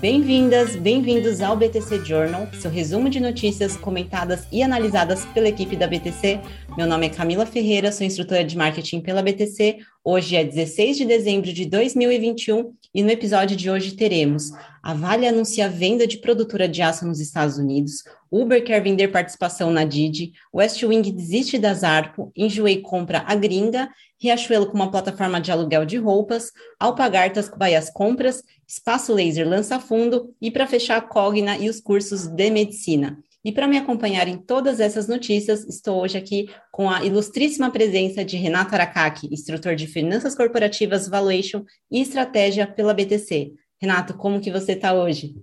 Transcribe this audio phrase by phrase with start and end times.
[0.00, 5.88] Bem-vindas, bem-vindos ao BTC Journal, seu resumo de notícias comentadas e analisadas pela equipe da
[5.88, 6.40] BTC.
[6.76, 9.78] Meu nome é Camila Ferreira, sou instrutora de marketing pela BTC.
[10.04, 14.52] Hoje é 16 de dezembro de 2021 e no episódio de hoje teremos
[14.82, 19.08] a Vale anuncia a venda de produtora de aço nos Estados Unidos, Uber quer vender
[19.08, 23.88] participação na Didi, West Wing desiste da Zarpo, Enjoei compra a Gringa,
[24.20, 29.80] Riachuelo com uma plataforma de aluguel de roupas, Alpagartas vai as compras, Espaço Laser lança
[29.80, 33.18] fundo e para fechar a Cogna e os cursos de medicina.
[33.42, 38.22] E para me acompanhar em todas essas notícias, estou hoje aqui com a ilustríssima presença
[38.22, 43.54] de Renato Aracaki, instrutor de Finanças Corporativas, Valuation e Estratégia pela BTC.
[43.80, 45.34] Renato, como que você está hoje?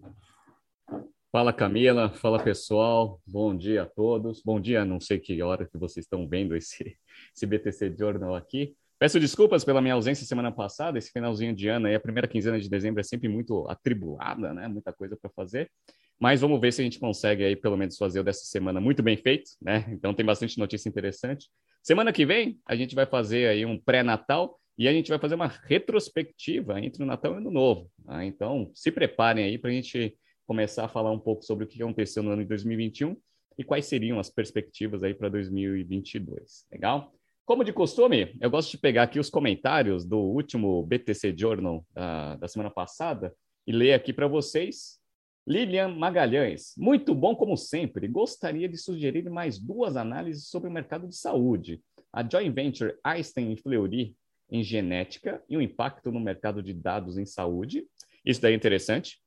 [1.32, 4.44] Fala Camila, fala pessoal, bom dia a todos.
[4.46, 6.96] Bom dia, não sei que hora que vocês estão vendo esse,
[7.36, 8.76] esse BTC Journal aqui.
[8.98, 12.60] Peço desculpas pela minha ausência semana passada, esse finalzinho de ano aí, a primeira quinzena
[12.60, 14.68] de dezembro é sempre muito atribulada, né?
[14.70, 15.70] Muita coisa para fazer.
[16.18, 19.04] Mas vamos ver se a gente consegue aí pelo menos fazer o dessa semana muito
[19.04, 19.86] bem feito, né?
[19.90, 21.50] Então tem bastante notícia interessante.
[21.84, 25.36] Semana que vem a gente vai fazer aí um pré-natal e a gente vai fazer
[25.36, 27.92] uma retrospectiva entre o Natal e o Ano Novo.
[28.06, 28.24] Tá?
[28.24, 31.82] Então se preparem aí para a gente começar a falar um pouco sobre o que
[31.82, 33.16] aconteceu no ano de 2021
[33.58, 36.66] e quais seriam as perspectivas aí para 2022.
[36.72, 37.14] Legal?
[37.46, 42.38] Como de costume, eu gosto de pegar aqui os comentários do último BTC Journal uh,
[42.40, 43.36] da semana passada
[43.68, 45.00] e ler aqui para vocês.
[45.48, 48.08] Lilian Magalhães, muito bom como sempre.
[48.08, 51.80] Gostaria de sugerir mais duas análises sobre o mercado de saúde.
[52.12, 54.16] A joint venture Einstein e Fleury
[54.50, 57.86] em genética e o impacto no mercado de dados em saúde.
[58.26, 59.20] Isso daí é interessante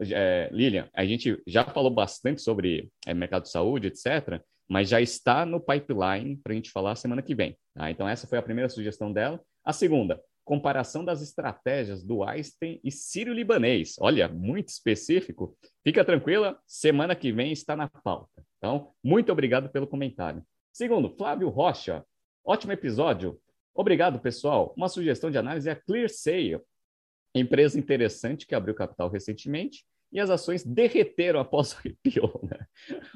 [0.00, 5.00] é, Lilian, a gente já falou bastante sobre é, mercado de saúde, etc., mas já
[5.00, 7.56] está no pipeline para a gente falar semana que vem.
[7.74, 7.90] Tá?
[7.90, 9.40] Então, essa foi a primeira sugestão dela.
[9.64, 13.96] A segunda, comparação das estratégias do Einstein e Sírio Libanês.
[13.98, 15.56] Olha, muito específico.
[15.82, 18.42] Fica tranquila, semana que vem está na pauta.
[18.58, 20.42] Então, muito obrigado pelo comentário.
[20.72, 22.04] Segundo, Flávio Rocha.
[22.44, 23.40] Ótimo episódio.
[23.74, 24.74] Obrigado, pessoal.
[24.76, 26.60] Uma sugestão de análise é a Clear Sale.
[27.34, 32.46] Empresa interessante que abriu capital recentemente e as ações derreteram após o IPO.
[32.46, 32.58] Né?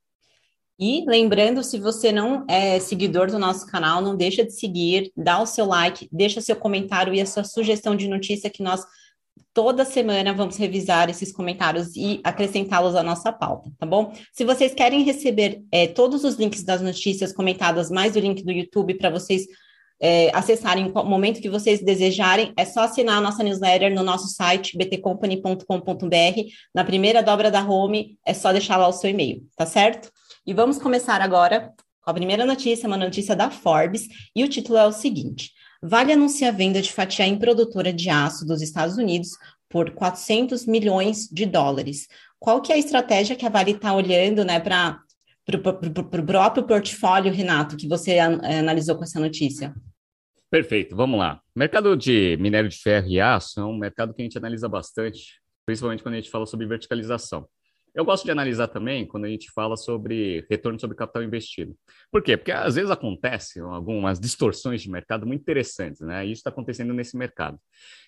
[0.79, 5.41] E lembrando, se você não é seguidor do nosso canal, não deixa de seguir, dá
[5.41, 8.85] o seu like, deixa seu comentário e a sua sugestão de notícia que nós
[9.53, 14.13] toda semana vamos revisar esses comentários e acrescentá-los à nossa pauta, tá bom?
[14.33, 18.51] Se vocês querem receber é, todos os links das notícias comentadas, mais o link do
[18.51, 19.47] YouTube para vocês
[20.01, 24.27] é, acessarem o momento que vocês desejarem, é só assinar a nossa newsletter no nosso
[24.27, 26.41] site btcompany.com.br.
[26.75, 30.11] Na primeira dobra da home, é só deixar lá o seu e-mail, tá certo?
[30.47, 34.07] E vamos começar agora com a primeira notícia, uma notícia da Forbes,
[34.37, 35.51] e o título é o seguinte:
[35.83, 39.31] Vale anuncia a venda de fatia em produtora de aço dos Estados Unidos
[39.71, 42.07] por 400 milhões de dólares.
[42.39, 45.01] Qual que é a estratégia que a Vale está olhando né, para
[45.51, 49.75] o próprio portfólio, Renato, que você analisou com essa notícia?
[50.51, 51.41] Perfeito, vamos lá.
[51.57, 55.41] Mercado de minério de ferro e aço é um mercado que a gente analisa bastante,
[55.65, 57.49] principalmente quando a gente fala sobre verticalização.
[57.95, 61.77] Eu gosto de analisar também quando a gente fala sobre retorno sobre capital investido.
[62.11, 62.37] Por quê?
[62.37, 66.25] Porque às vezes acontecem algumas distorções de mercado muito interessantes, né?
[66.25, 67.57] Isso está acontecendo nesse mercado.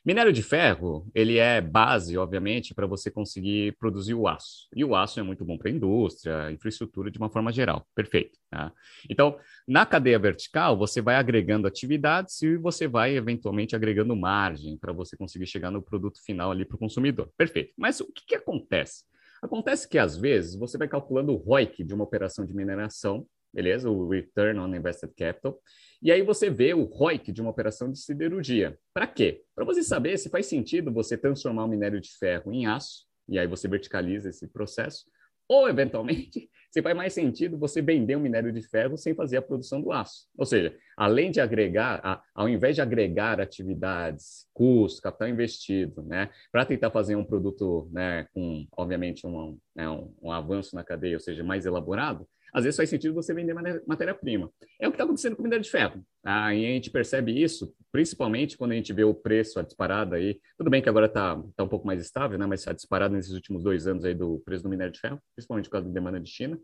[0.05, 4.67] Minério de ferro, ele é base, obviamente, para você conseguir produzir o aço.
[4.75, 7.87] E o aço é muito bom para a indústria, infraestrutura de uma forma geral.
[7.95, 8.37] Perfeito.
[8.51, 8.73] Tá?
[9.09, 9.39] Então,
[9.69, 15.17] na cadeia vertical, você vai agregando atividades e você vai eventualmente agregando margem para você
[15.17, 17.31] conseguir chegar no produto final ali para o consumidor.
[17.37, 17.73] Perfeito.
[17.77, 19.05] Mas o que, que acontece?
[19.43, 23.91] Acontece que, às vezes, você vai calculando o ROIC de uma operação de mineração, beleza?
[23.91, 25.61] O Return on Invested Capital.
[26.03, 28.79] E aí você vê o ROIC de uma operação de siderurgia.
[28.93, 29.43] Para quê?
[29.55, 33.39] Para você saber se faz sentido você transformar o minério de ferro em aço, e
[33.39, 35.05] aí você verticaliza esse processo,
[35.49, 39.43] ou, eventualmente, se faz mais sentido você vender um minério de ferro sem fazer a
[39.43, 40.29] produção do aço.
[40.37, 46.29] Ou seja, além de agregar, a, ao invés de agregar atividades, custo, capital investido, né,
[46.53, 51.17] para tentar fazer um produto né, com, obviamente, um, né, um, um avanço na cadeia,
[51.17, 53.55] ou seja, mais elaborado, às vezes faz sentido você vender
[53.87, 54.51] matéria-prima.
[54.81, 56.05] É o que está acontecendo com minério de ferro.
[56.23, 56.55] Tá?
[56.55, 60.41] E a gente percebe isso, principalmente quando a gente vê o preço, a disparada aí.
[60.57, 62.47] Tudo bem que agora está tá um pouco mais estável, né?
[62.47, 65.67] mas a disparada nesses últimos dois anos aí do preço do minério de ferro, principalmente
[65.67, 66.59] por causa da demanda de China.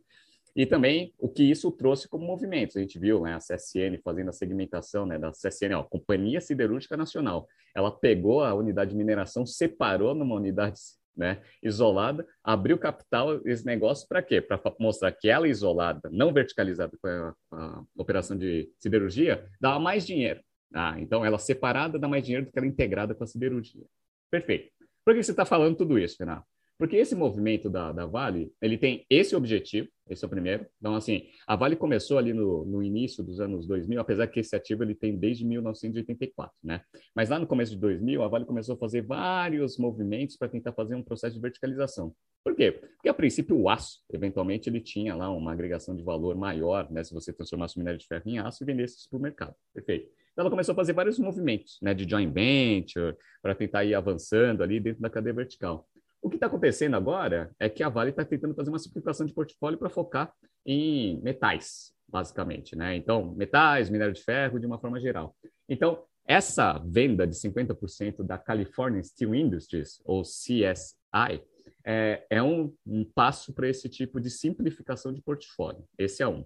[0.55, 2.77] E também o que isso trouxe como movimentos.
[2.77, 6.97] A gente viu né, a CSN fazendo a segmentação né, da CSN, ó, Companhia Siderúrgica
[6.97, 7.49] Nacional.
[7.75, 10.79] Ela pegou a unidade de mineração, separou numa unidade
[11.17, 14.41] né, isolada, abriu capital esse negócio para quê?
[14.41, 20.07] Para mostrar que ela isolada, não verticalizada com a, a, operação de siderurgia, dava mais
[20.07, 20.41] dinheiro.
[20.75, 23.85] Ah, então ela separada dá mais dinheiro do que ela integrada com a siderurgia.
[24.31, 24.71] Perfeito.
[25.05, 26.47] Por que você está falando tudo isso, Renato?
[26.83, 30.67] Porque esse movimento da, da Vale, ele tem esse objetivo, esse é o primeiro.
[30.81, 34.57] Então, assim, a Vale começou ali no, no início dos anos 2000, apesar que esse
[34.57, 36.83] ativo ele tem desde 1984, né?
[37.15, 40.73] Mas lá no começo de 2000, a Vale começou a fazer vários movimentos para tentar
[40.73, 42.13] fazer um processo de verticalização.
[42.43, 42.73] Por quê?
[42.73, 47.05] Porque, a princípio, o aço, eventualmente, ele tinha lá uma agregação de valor maior, né?
[47.05, 49.55] Se você transformasse o minério de ferro em aço e vendesse isso para o mercado.
[49.73, 50.11] Perfeito.
[50.33, 51.95] Então, ela começou a fazer vários movimentos, né?
[51.95, 55.89] De joint venture, para tentar ir avançando ali dentro da cadeia vertical.
[56.23, 59.35] O que está acontecendo agora é que a Vale está tentando fazer uma simplificação de
[59.35, 60.33] portfólio para focar
[60.65, 62.95] em metais, basicamente, né?
[62.95, 65.35] Então, metais, minério de ferro, de uma forma geral.
[65.69, 71.43] Então, essa venda de 50% da California Steel Industries, ou CSI,
[71.85, 75.85] é, é um, um passo para esse tipo de simplificação de portfólio.
[75.99, 76.45] Esse é um.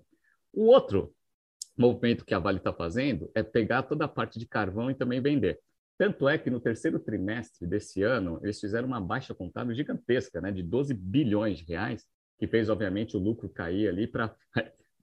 [0.55, 1.14] O outro
[1.76, 5.21] movimento que a Vale está fazendo é pegar toda a parte de carvão e também
[5.21, 5.61] vender.
[5.98, 10.52] Tanto é que no terceiro trimestre desse ano, eles fizeram uma baixa contábil gigantesca, né,
[10.52, 12.04] de 12 bilhões de reais,
[12.38, 14.34] que fez, obviamente, o lucro cair ali para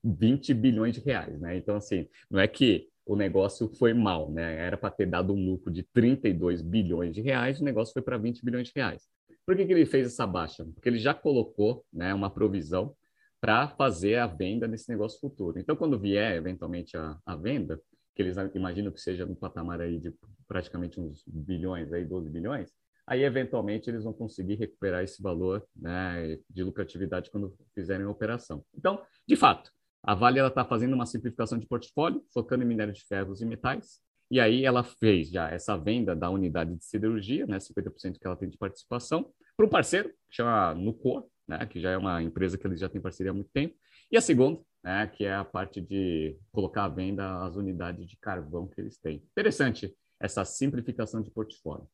[0.03, 1.39] 20 bilhões de reais.
[1.39, 1.57] Né?
[1.57, 4.55] Então, assim, não é que o negócio foi mal, né?
[4.55, 8.17] Era para ter dado um lucro de 32 bilhões de reais, o negócio foi para
[8.17, 9.03] 20 bilhões de reais.
[9.45, 10.63] Por que, que ele fez essa baixa?
[10.73, 12.95] Porque ele já colocou né, uma provisão
[13.41, 15.59] para fazer a venda nesse negócio futuro.
[15.59, 17.77] Então, quando vier eventualmente a, a venda,
[18.15, 20.13] que eles imaginam que seja no patamar aí de
[20.47, 22.71] praticamente uns bilhões, aí 12 bilhões,
[23.07, 28.63] aí eventualmente eles vão conseguir recuperar esse valor né, de lucratividade quando fizerem a operação.
[28.73, 33.03] Então, de fato, a Vale está fazendo uma simplificação de portfólio, focando em minério de
[33.03, 37.57] ferros e metais, e aí ela fez já essa venda da unidade de siderurgia, né,
[37.57, 41.91] 50% que ela tem de participação, para um parceiro, que chama Nucor, né, que já
[41.91, 43.75] é uma empresa que eles já têm parceria há muito tempo,
[44.11, 48.17] e a segunda, né, que é a parte de colocar à venda as unidades de
[48.17, 49.23] carvão que eles têm.
[49.31, 51.87] Interessante essa simplificação de portfólio.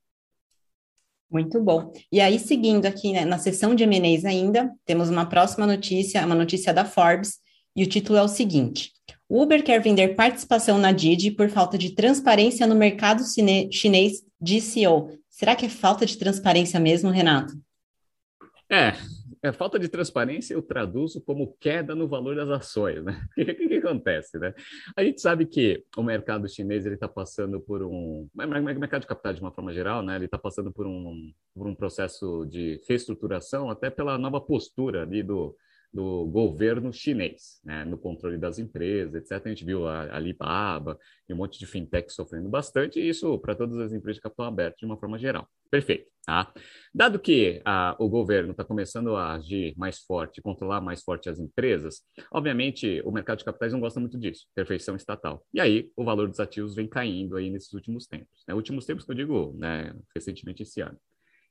[1.30, 1.94] Muito bom.
[2.12, 6.34] E aí, seguindo aqui né, na sessão de M&As ainda, temos uma próxima notícia, uma
[6.34, 7.40] notícia da Forbes,
[7.76, 8.92] e o título é o seguinte:
[9.30, 13.22] Uber quer vender participação na Didi por falta de transparência no mercado
[13.72, 15.12] chinês de CEO.
[15.30, 17.54] Será que é falta de transparência mesmo, Renato?
[18.72, 18.94] É,
[19.42, 23.22] é, falta de transparência eu traduzo como queda no valor das ações, né?
[23.38, 24.54] O que, que, acontece, né?
[24.96, 29.08] A gente sabe que o mercado chinês ele está passando por um, o mercado de
[29.08, 30.16] capital de uma forma geral, né?
[30.16, 35.24] Ele está passando por um, por um processo de reestruturação, até pela nova postura ali
[35.24, 35.56] do
[35.92, 39.46] do governo chinês, né, no controle das empresas, etc.
[39.46, 43.56] A gente viu a Alibaba e um monte de fintech sofrendo bastante, e isso para
[43.56, 45.48] todas as empresas de capital aberto de uma forma geral.
[45.72, 46.10] Perfeito.
[46.26, 46.54] Tá?
[46.94, 51.40] Dado que a, o governo está começando a agir mais forte, controlar mais forte as
[51.40, 55.44] empresas, obviamente o mercado de capitais não gosta muito disso, perfeição estatal.
[55.52, 58.44] E aí o valor dos ativos vem caindo aí nesses últimos tempos.
[58.48, 58.54] Né?
[58.54, 61.00] Últimos tempos que eu digo, né, recentemente esse ano.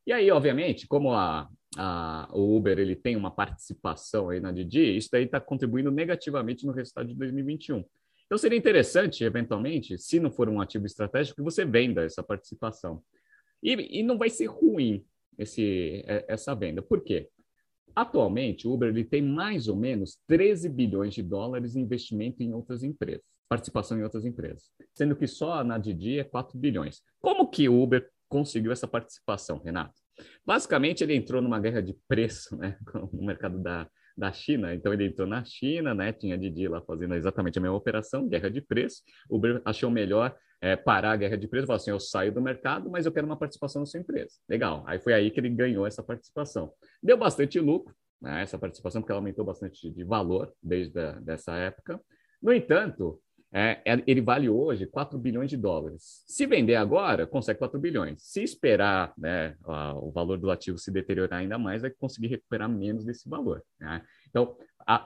[0.08, 4.96] E aí, obviamente, como a, a, o Uber ele tem uma participação aí na Didi,
[4.96, 7.84] isso daí está contribuindo negativamente no resultado de 2021.
[8.26, 13.02] Então, seria interessante, eventualmente, se não for um ativo estratégico, que você venda essa participação.
[13.62, 15.02] E, e não vai ser ruim
[15.38, 16.82] esse, é, essa venda.
[16.82, 17.28] Por quê?
[17.94, 22.52] Atualmente, o Uber ele tem mais ou menos 13 bilhões de dólares em investimento em
[22.52, 27.02] outras empresas, participação em outras empresas, sendo que só na Didi é 4 bilhões.
[27.18, 29.98] Como que o Uber conseguiu essa participação, Renato?
[30.44, 32.76] Basicamente, ele entrou numa guerra de preço né,
[33.12, 34.74] no mercado da, da China.
[34.74, 38.50] Então, ele entrou na China, né, tinha Didi lá fazendo exatamente a mesma operação, guerra
[38.50, 39.02] de preço.
[39.28, 42.40] O Uber achou melhor é, parar a guerra de preço, falou assim: eu saio do
[42.40, 44.34] mercado, mas eu quero uma participação na sua empresa.
[44.48, 44.84] Legal.
[44.86, 46.72] Aí foi aí que ele ganhou essa participação.
[47.02, 51.54] Deu bastante lucro, né, essa participação, porque ela aumentou bastante de valor desde a, dessa
[51.54, 52.00] época.
[52.42, 53.20] No entanto,
[53.52, 56.22] é, é, ele vale hoje 4 bilhões de dólares.
[56.26, 58.22] Se vender agora, consegue 4 bilhões.
[58.22, 59.56] Se esperar né,
[59.96, 63.62] o valor do ativo se deteriorar ainda mais, vai conseguir recuperar menos desse valor.
[63.80, 64.02] Né?
[64.28, 64.56] Então,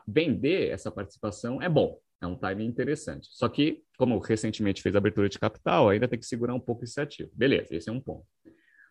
[0.06, 3.28] vender essa participação é bom, é um timing interessante.
[3.30, 7.00] Só que, como recentemente fez abertura de capital, ainda tem que segurar um pouco esse
[7.00, 7.30] ativo.
[7.34, 8.26] Beleza, esse é um ponto.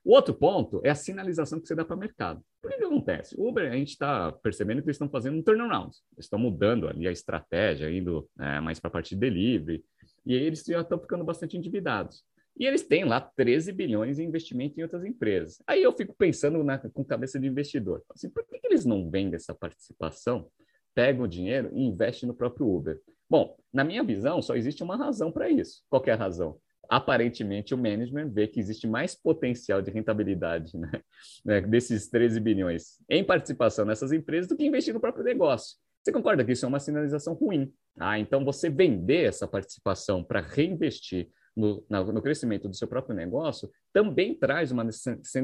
[0.03, 2.43] O outro ponto é a sinalização que você dá para o mercado.
[2.59, 3.35] Por que, que acontece?
[3.39, 5.95] O Uber, a gente está percebendo que eles estão fazendo um turnaround.
[6.13, 9.83] Eles estão mudando ali a estratégia, indo é, mais para a parte de delivery.
[10.25, 12.23] E aí eles já estão ficando bastante endividados.
[12.57, 15.61] E eles têm lá 13 bilhões em investimento em outras empresas.
[15.65, 18.03] Aí eu fico pensando na, com cabeça de investidor.
[18.13, 20.47] Assim, por que, que eles não vendem essa participação,
[20.93, 22.99] pegam o dinheiro e investem no próprio Uber?
[23.29, 25.83] Bom, na minha visão, só existe uma razão para isso.
[25.89, 26.59] Qual é a razão?
[26.91, 30.91] Aparentemente o management vê que existe mais potencial de rentabilidade né,
[31.45, 35.77] né, desses 13 bilhões em participação nessas empresas do que investir no próprio negócio.
[36.03, 37.71] Você concorda que isso é uma sinalização ruim?
[37.97, 43.69] Ah, então você vender essa participação para reinvestir no, no, crescimento do seu próprio negócio
[43.93, 44.85] também traz uma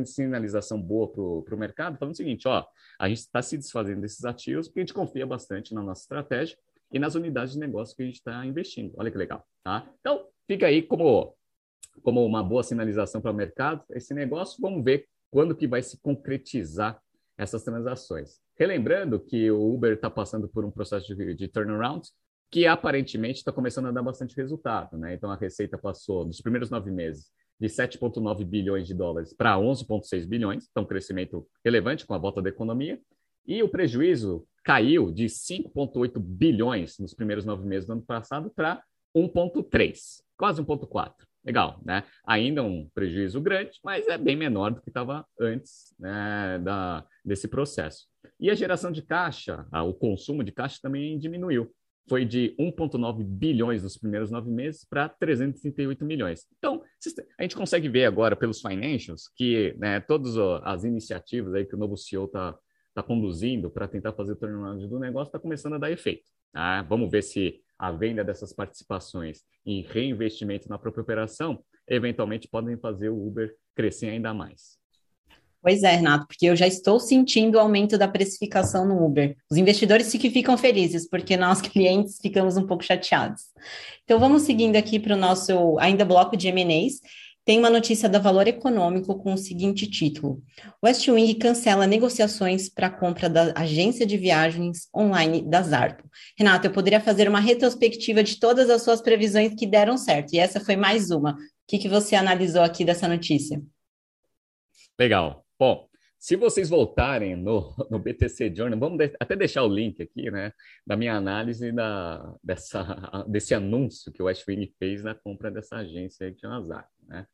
[0.06, 2.66] sinalização boa para o mercado, falando o seguinte: ó,
[3.00, 6.58] a gente está se desfazendo desses ativos porque a gente confia bastante na nossa estratégia
[6.92, 8.94] e nas unidades de negócio que a gente está investindo.
[8.98, 9.90] Olha que legal, tá?
[10.00, 11.36] Então, fica aí como
[12.04, 14.62] como uma boa sinalização para o mercado esse negócio.
[14.62, 17.02] Vamos ver quando que vai se concretizar
[17.38, 18.40] essas transações.
[18.58, 22.08] Relembrando que o Uber está passando por um processo de, de turnaround
[22.50, 24.98] que aparentemente está começando a dar bastante resultado.
[24.98, 25.14] Né?
[25.14, 30.26] Então, a receita passou, nos primeiros nove meses, de 7,9 bilhões de dólares para 11,6
[30.28, 33.00] bilhões, então um crescimento relevante com a volta da economia,
[33.46, 38.84] e o prejuízo caiu de 5,8 bilhões nos primeiros nove meses do ano passado para
[39.16, 41.14] 1,3, quase 1,4.
[41.44, 42.04] Legal, né?
[42.26, 47.48] Ainda um prejuízo grande, mas é bem menor do que estava antes né, da, desse
[47.48, 48.06] processo.
[48.38, 51.74] E a geração de caixa, o consumo de caixa também diminuiu.
[52.10, 56.46] Foi de 1,9 bilhões nos primeiros nove meses para 338 milhões.
[56.58, 56.82] Então,
[57.38, 61.80] a gente consegue ver agora pelos financials que né, todas as iniciativas aí que o
[61.80, 62.58] novo CEO está
[62.94, 66.24] tá conduzindo para tentar fazer o turnaround do negócio está começando a dar efeito.
[66.52, 66.82] Tá?
[66.84, 73.10] Vamos ver se a venda dessas participações e reinvestimento na própria operação, eventualmente podem fazer
[73.10, 74.78] o Uber crescer ainda mais.
[75.62, 79.36] Pois é, Renato, porque eu já estou sentindo o aumento da precificação no Uber.
[79.52, 83.42] Os investidores que ficam felizes, porque nós clientes ficamos um pouco chateados.
[84.04, 87.02] Então vamos seguindo aqui para o nosso ainda bloco de M&As
[87.48, 90.44] tem uma notícia da Valor Econômico com o seguinte título:
[90.84, 96.04] West Wing cancela negociações para a compra da agência de viagens online da Zarpo.
[96.38, 100.40] Renato, eu poderia fazer uma retrospectiva de todas as suas previsões que deram certo, e
[100.40, 101.32] essa foi mais uma.
[101.32, 101.36] O
[101.70, 103.62] que, que você analisou aqui dessa notícia?
[105.00, 105.46] Legal.
[105.58, 105.87] Bom,
[106.20, 110.52] se vocês voltarem no, no BTC Journal, vamos de, até deixar o link aqui, né,
[110.86, 112.84] da minha análise da, dessa,
[113.28, 117.26] desse anúncio que o Westwing fez na compra dessa agência de Nazar, né?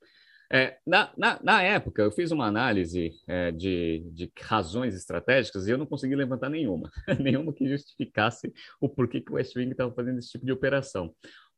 [0.52, 5.72] É, na, na, na, época, eu fiz uma análise é, de, de, razões estratégicas e
[5.72, 10.20] eu não consegui levantar nenhuma, nenhuma que justificasse o porquê que o Westwing estava fazendo
[10.20, 11.12] esse tipo de operação.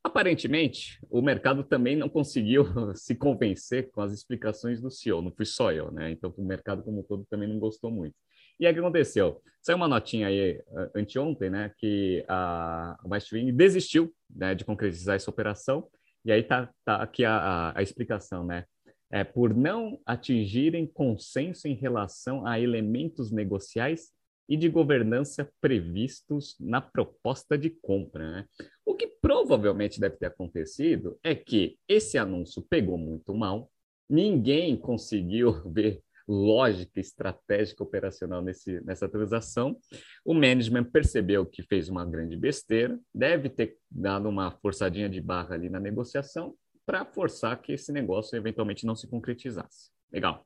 [0.05, 5.47] Aparentemente, o mercado também não conseguiu se convencer com as explicações do CEO, não fui
[5.47, 6.11] só eu, né?
[6.11, 8.13] Então, o mercado como um todo também não gostou muito.
[8.59, 9.41] E aí o que aconteceu?
[9.63, 10.61] Saiu uma notinha aí
[10.95, 15.87] anteontem, né, que a Westwing desistiu né, de concretizar essa operação,
[16.23, 18.65] e aí tá, tá aqui a, a, a explicação, né?
[19.11, 24.11] É, por não atingirem consenso em relação a elementos negociais
[24.47, 28.31] e de governança previstos na proposta de compra.
[28.31, 28.45] Né?
[28.85, 33.69] O que provavelmente deve ter acontecido é que esse anúncio pegou muito mal,
[34.09, 39.77] ninguém conseguiu ver lógica estratégica operacional nesse, nessa transação.
[40.23, 45.53] O management percebeu que fez uma grande besteira, deve ter dado uma forçadinha de barra
[45.53, 49.91] ali na negociação para forçar que esse negócio eventualmente não se concretizasse.
[50.11, 50.45] Legal.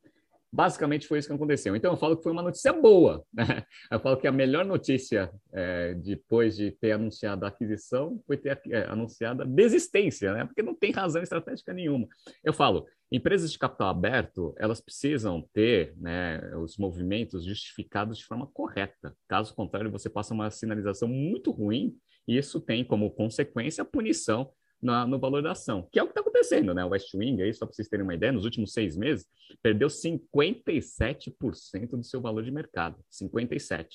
[0.51, 1.75] Basicamente foi isso que aconteceu.
[1.75, 3.24] Então eu falo que foi uma notícia boa.
[3.34, 3.63] Né?
[3.91, 8.60] Eu falo que a melhor notícia é, depois de ter anunciado a aquisição foi ter
[8.70, 10.46] é, anunciado a desistência, né?
[10.46, 12.08] porque não tem razão estratégica nenhuma.
[12.44, 18.48] Eu falo, empresas de capital aberto elas precisam ter né, os movimentos justificados de forma
[18.48, 19.15] correta.
[19.27, 21.96] Caso contrário, você passa uma sinalização muito ruim
[22.27, 26.05] e isso tem como consequência a punição na, no valor da ação, que é o
[26.05, 26.83] que está acontecendo, né?
[26.86, 29.27] O West Wing, aí, só para vocês terem uma ideia, nos últimos seis meses,
[29.62, 32.98] perdeu 57% do seu valor de mercado.
[33.12, 33.88] 57%.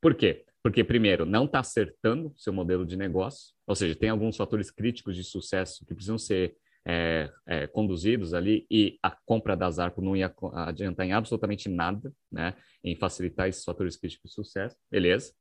[0.00, 0.44] Por quê?
[0.62, 5.16] Porque, primeiro, não está acertando seu modelo de negócio, ou seja, tem alguns fatores críticos
[5.16, 6.56] de sucesso que precisam ser
[6.86, 12.12] é, é, conduzidos ali e a compra da Zarco não ia adiantar em absolutamente nada,
[12.32, 15.32] né, em facilitar esses fatores críticos de sucesso, beleza?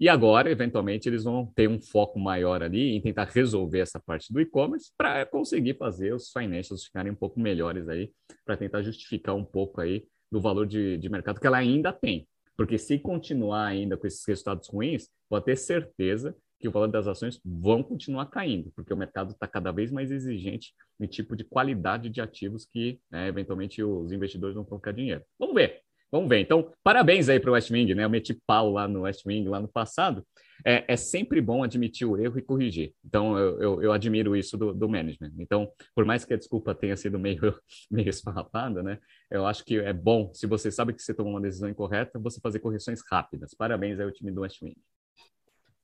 [0.00, 4.32] E agora, eventualmente, eles vão ter um foco maior ali em tentar resolver essa parte
[4.32, 8.10] do e-commerce para conseguir fazer os financials ficarem um pouco melhores aí,
[8.44, 12.26] para tentar justificar um pouco aí do valor de, de mercado que ela ainda tem.
[12.56, 17.06] Porque se continuar ainda com esses resultados ruins, pode ter certeza que o valor das
[17.06, 21.44] ações vão continuar caindo, porque o mercado está cada vez mais exigente no tipo de
[21.44, 25.22] qualidade de ativos que, né, eventualmente, os investidores vão colocar dinheiro.
[25.38, 26.40] Vamos ver, vamos ver.
[26.40, 28.04] Então, parabéns aí para o West Wing, né?
[28.04, 30.26] Eu meti pau lá no West Wing, lá no passado.
[30.64, 32.94] É, é sempre bom admitir o erro e corrigir.
[33.04, 35.32] Então, eu, eu, eu admiro isso do, do, management.
[35.38, 37.40] Então, por mais que a desculpa tenha sido meio,
[37.90, 38.98] meio esfarrapada, né?
[39.30, 42.40] Eu acho que é bom, se você sabe que você tomou uma decisão incorreta, você
[42.40, 43.52] fazer correções rápidas.
[43.52, 44.76] Parabéns aí ao time do West Wing.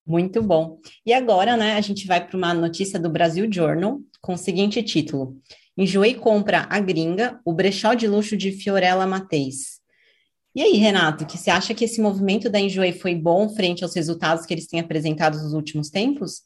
[0.06, 0.80] Muito bom.
[1.06, 4.82] E agora, né, a gente vai para uma notícia do Brasil Journal com o seguinte
[4.82, 5.36] título:
[5.76, 9.80] Enjoei compra a gringa, o brechó de luxo de Fiorella Mateis.
[10.54, 13.94] E aí, Renato, que você acha que esse movimento da Enjoei foi bom frente aos
[13.94, 16.42] resultados que eles têm apresentado nos últimos tempos?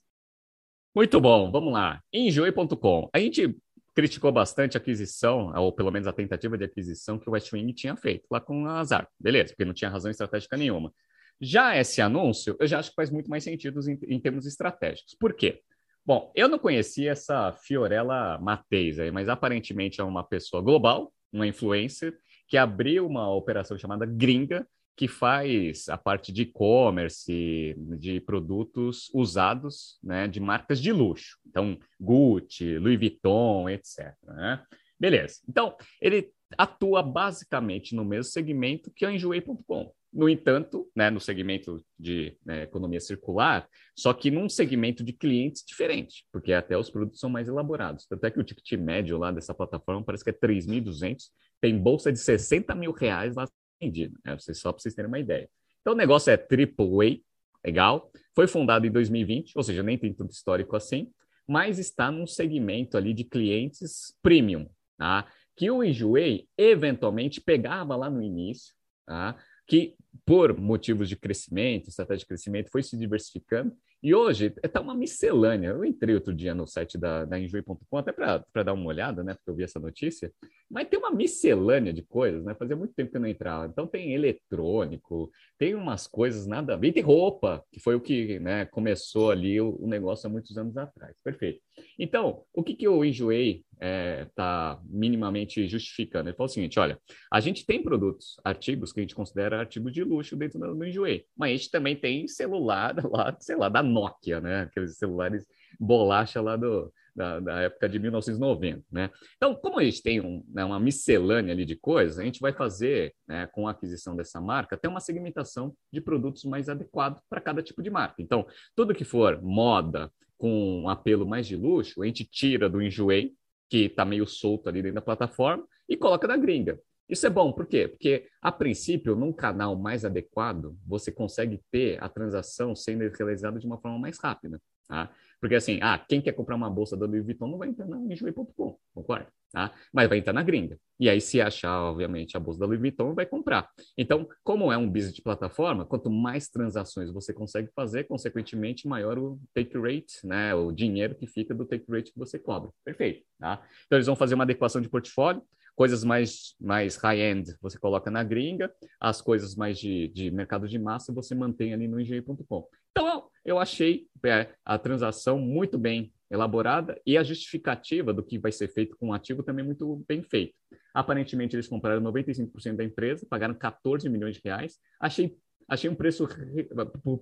[0.95, 2.01] Muito bom, vamos lá.
[2.13, 3.09] Enjoei.com.
[3.13, 3.57] A gente
[3.97, 7.73] criticou bastante a aquisição, ou pelo menos a tentativa de aquisição que o West Wing
[7.73, 9.09] tinha feito lá com a Azar.
[9.19, 10.93] Beleza, porque não tinha razão estratégica nenhuma.
[11.41, 15.15] Já esse anúncio, eu já acho que faz muito mais sentido em, em termos estratégicos.
[15.19, 15.61] Por quê?
[16.05, 21.47] Bom, eu não conhecia essa Fiorella Mateis aí, mas aparentemente é uma pessoa global, uma
[21.47, 22.17] influencer,
[22.49, 29.99] que abriu uma operação chamada Gringa, que faz a parte de e-commerce, de produtos usados,
[30.03, 31.37] né, de marcas de luxo.
[31.47, 34.15] Então, Gucci, Louis Vuitton, etc.
[34.23, 34.65] Né?
[34.99, 35.41] Beleza.
[35.47, 39.93] Então, ele atua basicamente no mesmo segmento que o Enjoei.com.
[40.17, 45.63] No entanto, né, no segmento de né, economia circular, só que num segmento de clientes
[45.67, 48.07] diferente, porque até os produtos são mais elaborados.
[48.07, 51.25] Tanto é que o ticket médio lá dessa plataforma parece que é 3.200,
[51.61, 53.47] tem bolsa de 60 mil reais lá
[53.81, 54.37] vendido, né?
[54.39, 55.51] só para vocês terem uma ideia.
[55.83, 57.19] Então o negócio é AAA,
[57.65, 61.13] legal, foi fundado em 2020, ou seja, nem tem tanto histórico assim,
[61.47, 65.31] mas está num segmento ali de clientes premium, tá?
[65.57, 68.75] que o Enjoei eventualmente pegava lá no início,
[69.07, 69.37] tá?
[69.67, 73.73] Que por motivos de crescimento, estratégia de crescimento, foi se diversificando.
[74.03, 75.69] E hoje está uma miscelânea.
[75.71, 79.35] Eu entrei outro dia no site da, da Enjoy.com até para dar uma olhada, né?
[79.35, 80.33] Porque eu vi essa notícia.
[80.71, 82.55] Mas tem uma miscelânea de coisas, né?
[82.55, 83.67] Fazia muito tempo que eu não entrava.
[83.67, 86.93] Então tem eletrônico, tem umas coisas nada a ver.
[86.93, 90.77] Tem roupa, que foi o que né, começou ali o, o negócio há muitos anos
[90.77, 91.17] atrás.
[91.23, 91.61] Perfeito.
[91.99, 96.29] Então, o que, que eu enjoei está é, tá minimamente justificando.
[96.29, 96.99] Ele falou o seguinte: olha,
[97.31, 101.25] a gente tem produtos, artigos que a gente considera artigos de luxo dentro do, Enjoei,
[101.37, 104.63] mas a gente também tem celular lá, sei lá, da Nokia, né?
[104.63, 105.47] Aqueles celulares
[105.79, 109.11] bolacha lá do, da, da, época de 1990, né?
[109.37, 112.53] Então, como a gente tem um, né, uma miscelânea ali de coisas, a gente vai
[112.53, 117.41] fazer, né, com a aquisição dessa marca, até uma segmentação de produtos mais adequado para
[117.41, 118.17] cada tipo de marca.
[118.21, 122.83] Então, tudo que for moda, com um apelo mais de luxo, a gente tira do
[122.83, 123.33] Enjoei,
[123.69, 126.79] que está meio solto ali dentro da plataforma, e coloca na gringa.
[127.09, 127.89] Isso é bom, por quê?
[127.89, 133.67] Porque, a princípio, num canal mais adequado, você consegue ter a transação sendo realizada de
[133.67, 134.61] uma forma mais rápida.
[134.89, 135.11] Tá?
[135.41, 137.99] Porque assim, ah, quem quer comprar uma bolsa da Louis Vuitton não vai entrar na
[137.99, 139.27] enjoei.com, concorda?
[139.53, 139.73] Tá?
[139.93, 140.79] Mas vai entrar na gringa.
[140.99, 143.69] E aí, se achar, obviamente, a bolsa da Louis Vuitton, vai comprar.
[143.99, 149.19] Então, como é um business de plataforma, quanto mais transações você consegue fazer, consequentemente, maior
[149.19, 150.55] o take rate, né?
[150.55, 152.71] O dinheiro que fica do take rate que você cobra.
[152.85, 153.25] Perfeito.
[153.39, 153.61] Tá?
[153.87, 155.43] Então, eles vão fazer uma adequação de portfólio.
[155.77, 160.79] Coisas mais, mais high-end você coloca na gringa, as coisas mais de, de mercado de
[160.79, 162.67] massa você mantém ali no engenho.com.
[162.91, 168.51] Então, eu achei é, a transação muito bem elaborada e a justificativa do que vai
[168.51, 170.55] ser feito com o ativo também muito bem feito.
[170.93, 174.79] Aparentemente, eles compraram 95% da empresa, pagaram 14 milhões de reais.
[174.99, 175.37] Achei,
[175.69, 176.27] achei um preço,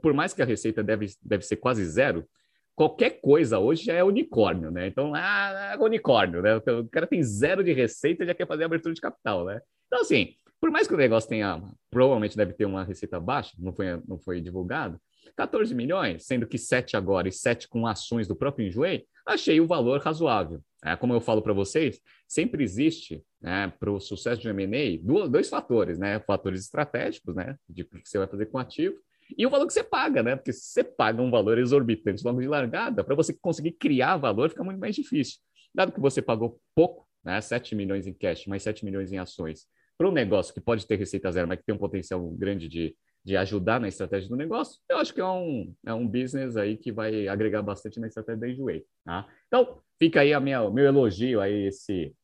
[0.00, 2.26] por mais que a receita deve, deve ser quase zero,
[2.74, 4.86] qualquer coisa hoje já é unicórnio, né?
[4.86, 6.56] Então, ah, é unicórnio, né?
[6.56, 9.60] O cara tem zero de receita e já quer fazer abertura de capital, né?
[9.86, 13.72] Então, assim, por mais que o negócio tenha, provavelmente deve ter uma receita baixa, não
[13.72, 14.98] foi, não foi divulgado,
[15.36, 19.66] 14 milhões, sendo que 7 agora e 7 com ações do próprio Enjoei, achei o
[19.66, 20.60] valor razoável.
[20.84, 25.48] É, como eu falo para vocês, sempre existe né, para o sucesso de M&A dois
[25.48, 26.20] fatores, né?
[26.20, 27.56] Fatores estratégicos, né?
[27.68, 28.96] De o que você vai fazer com o ativo,
[29.36, 30.36] e o valor que você paga, né?
[30.36, 34.50] Porque se você paga um valor exorbitante logo de largada, para você conseguir criar valor
[34.50, 35.38] fica muito mais difícil.
[35.74, 37.40] Dado que você pagou pouco, né?
[37.40, 40.96] 7 milhões em cash, mais 7 milhões em ações, para um negócio que pode ter
[40.96, 44.80] receita zero, mas que tem um potencial grande de, de ajudar na estratégia do negócio,
[44.88, 48.40] eu acho que é um, é um business aí que vai agregar bastante na estratégia
[48.40, 48.84] da Enjoei.
[49.04, 49.26] Tá?
[49.46, 52.14] Então, fica aí minha, meu elogio a esse,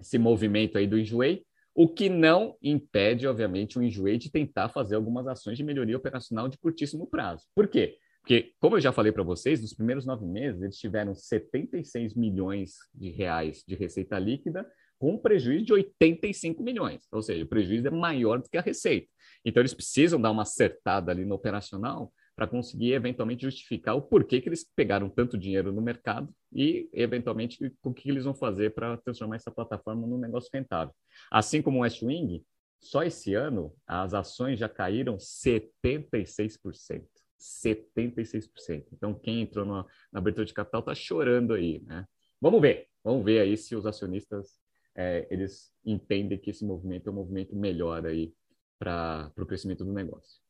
[0.00, 1.44] esse movimento aí do Enjoei.
[1.74, 6.48] O que não impede, obviamente, o Enjoei de tentar fazer algumas ações de melhoria operacional
[6.48, 7.44] de curtíssimo prazo.
[7.54, 7.98] Por quê?
[8.20, 12.76] Porque, como eu já falei para vocês, nos primeiros nove meses eles tiveram 76 milhões
[12.94, 14.66] de reais de receita líquida,
[14.98, 17.02] com um prejuízo de 85 milhões.
[17.12, 19.08] Ou seja, o prejuízo é maior do que a receita.
[19.44, 24.40] Então, eles precisam dar uma acertada ali no operacional para conseguir eventualmente justificar o porquê
[24.40, 28.96] que eles pegaram tanto dinheiro no mercado e eventualmente o que eles vão fazer para
[28.98, 30.94] transformar essa plataforma num negócio rentável.
[31.30, 32.44] Assim como o Westwing,
[32.80, 37.06] só esse ano as ações já caíram 76%.
[37.38, 38.86] 76%.
[38.92, 42.06] Então quem entrou na, na abertura de capital está chorando aí, né?
[42.40, 44.58] Vamos ver, vamos ver aí se os acionistas
[44.94, 48.34] é, eles entendem que esse movimento é um movimento melhor aí
[48.78, 50.43] para o crescimento do negócio.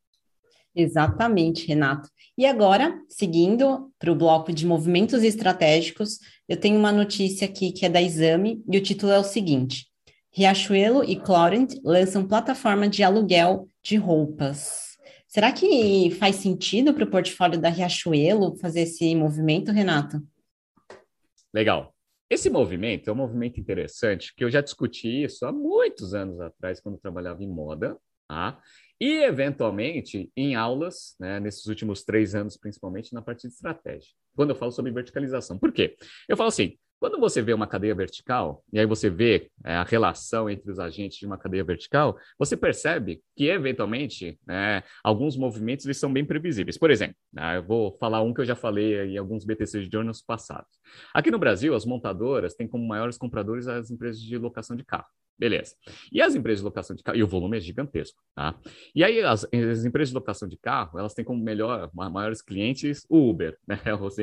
[0.75, 2.09] Exatamente, Renato.
[2.37, 7.87] E agora, seguindo para o bloco de movimentos estratégicos, eu tenho uma notícia aqui que
[7.87, 9.87] é da Exame e o título é o seguinte:
[10.33, 14.97] Riachuelo e Clorent lançam plataforma de aluguel de roupas.
[15.29, 20.21] Será que faz sentido para o portfólio da Riachuelo fazer esse movimento, Renato?
[21.53, 21.95] Legal.
[22.29, 26.81] Esse movimento é um movimento interessante, que eu já discuti isso há muitos anos atrás,
[26.81, 27.97] quando trabalhava em moda,
[28.29, 28.61] tá?
[29.01, 34.51] E, eventualmente, em aulas, né, nesses últimos três anos, principalmente na parte de estratégia, quando
[34.51, 35.59] eu falo sobre verticalização.
[35.59, 35.97] Por quê?
[36.29, 39.83] Eu falo assim, quando você vê uma cadeia vertical, e aí você vê é, a
[39.83, 45.85] relação entre os agentes de uma cadeia vertical, você percebe que, eventualmente, né, alguns movimentos
[45.85, 46.79] eles são bem previsíveis.
[46.79, 49.91] Por exemplo, né, eu vou falar um que eu já falei em alguns BTC de
[49.93, 50.71] jornals passados.
[51.13, 55.05] Aqui no Brasil, as montadoras têm como maiores compradores as empresas de locação de carro.
[55.39, 55.75] Beleza.
[56.13, 58.59] E as empresas de locação de carro, e o volume é gigantesco, tá?
[58.95, 63.05] E aí as, as empresas de locação de carro, elas têm como melhor, maiores clientes
[63.09, 63.79] o Uber, né?
[64.01, 64.17] Os,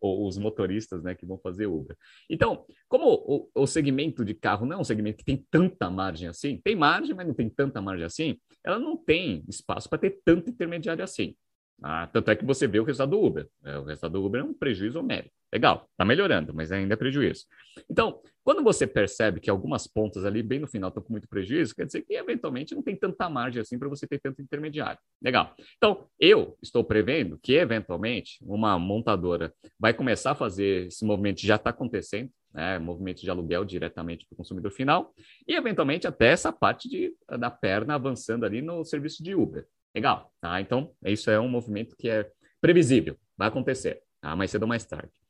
[0.00, 1.96] os, motoristas, né, que vão fazer Uber.
[2.28, 6.28] Então, como o, o segmento de carro não é um segmento que tem tanta margem
[6.28, 10.20] assim, tem margem, mas não tem tanta margem assim, ela não tem espaço para ter
[10.24, 11.36] tanto intermediário assim.
[11.82, 13.48] Ah, tanto é que você vê o resultado do Uber.
[13.64, 15.34] É, o resultado do Uber é um prejuízo homérico.
[15.54, 17.44] Legal, está melhorando, mas ainda é prejuízo.
[17.88, 21.72] Então, quando você percebe que algumas pontas ali, bem no final, estão com muito prejuízo,
[21.76, 24.98] quer dizer que eventualmente não tem tanta margem assim para você ter tanto intermediário.
[25.22, 25.54] Legal.
[25.76, 31.54] Então, eu estou prevendo que eventualmente uma montadora vai começar a fazer esse movimento, já
[31.54, 35.14] está acontecendo, né, movimento de aluguel diretamente para o consumidor final,
[35.46, 39.68] e eventualmente até essa parte de, da perna avançando ali no serviço de Uber.
[39.94, 40.60] Legal, tá?
[40.60, 42.28] Então, isso é um movimento que é
[42.60, 44.34] previsível, vai acontecer, tá?
[44.34, 45.23] mais cedo ou mais tarde.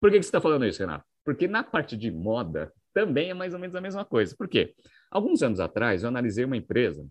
[0.00, 1.04] Por que, que você está falando isso, Renato?
[1.24, 4.34] Porque na parte de moda também é mais ou menos a mesma coisa.
[4.36, 4.74] Por quê?
[5.10, 7.06] Alguns anos atrás, eu analisei uma empresa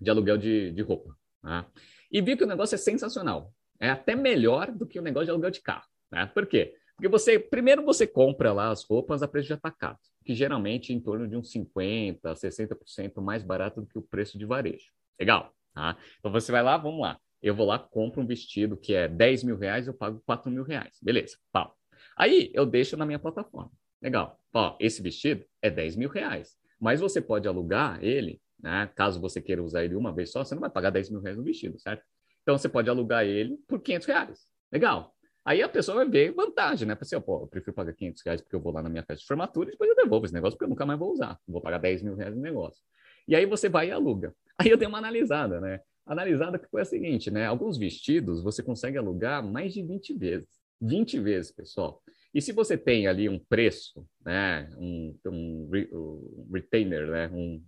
[0.00, 1.66] de aluguel de, de roupa tá?
[2.10, 3.52] e vi que o negócio é sensacional.
[3.80, 5.86] É até melhor do que o negócio de aluguel de carro.
[6.10, 6.26] Né?
[6.26, 6.74] Por quê?
[6.96, 10.96] Porque você, primeiro você compra lá as roupas a preço de atacado, que geralmente é
[10.96, 14.90] em torno de uns 50%, 60% mais barato do que o preço de varejo.
[15.18, 15.54] Legal.
[15.72, 15.96] Tá?
[16.18, 17.18] Então você vai lá, vamos lá.
[17.40, 20.64] Eu vou lá, compro um vestido que é 10 mil reais, eu pago 4 mil
[20.64, 20.98] reais.
[21.00, 21.77] Beleza, pau.
[22.18, 23.70] Aí eu deixo na minha plataforma.
[24.02, 24.38] Legal.
[24.52, 26.56] Ó, esse vestido é 10 mil reais.
[26.80, 28.90] Mas você pode alugar ele, né?
[28.96, 31.36] Caso você queira usar ele uma vez só, você não vai pagar 10 mil reais
[31.36, 32.02] no vestido, certo?
[32.42, 34.46] Então você pode alugar ele por 500 reais.
[34.72, 35.14] Legal.
[35.44, 36.96] Aí a pessoa vai ver vantagem, né?
[37.00, 39.26] Assim, pô, eu prefiro pagar 500 reais porque eu vou lá na minha festa de
[39.26, 41.38] formatura e depois eu devolvo esse negócio porque eu nunca mais vou usar.
[41.46, 42.82] Vou pagar 10 mil reais no negócio.
[43.26, 44.34] E aí você vai e aluga.
[44.58, 45.80] Aí eu dei uma analisada, né?
[46.04, 47.46] Analisada que foi a seguinte, né?
[47.46, 50.57] Alguns vestidos você consegue alugar mais de 20 vezes.
[50.80, 52.02] 20 vezes, pessoal.
[52.34, 54.70] E se você tem ali um preço, né?
[54.78, 57.28] Um, um, um retainer, né?
[57.32, 57.62] Um,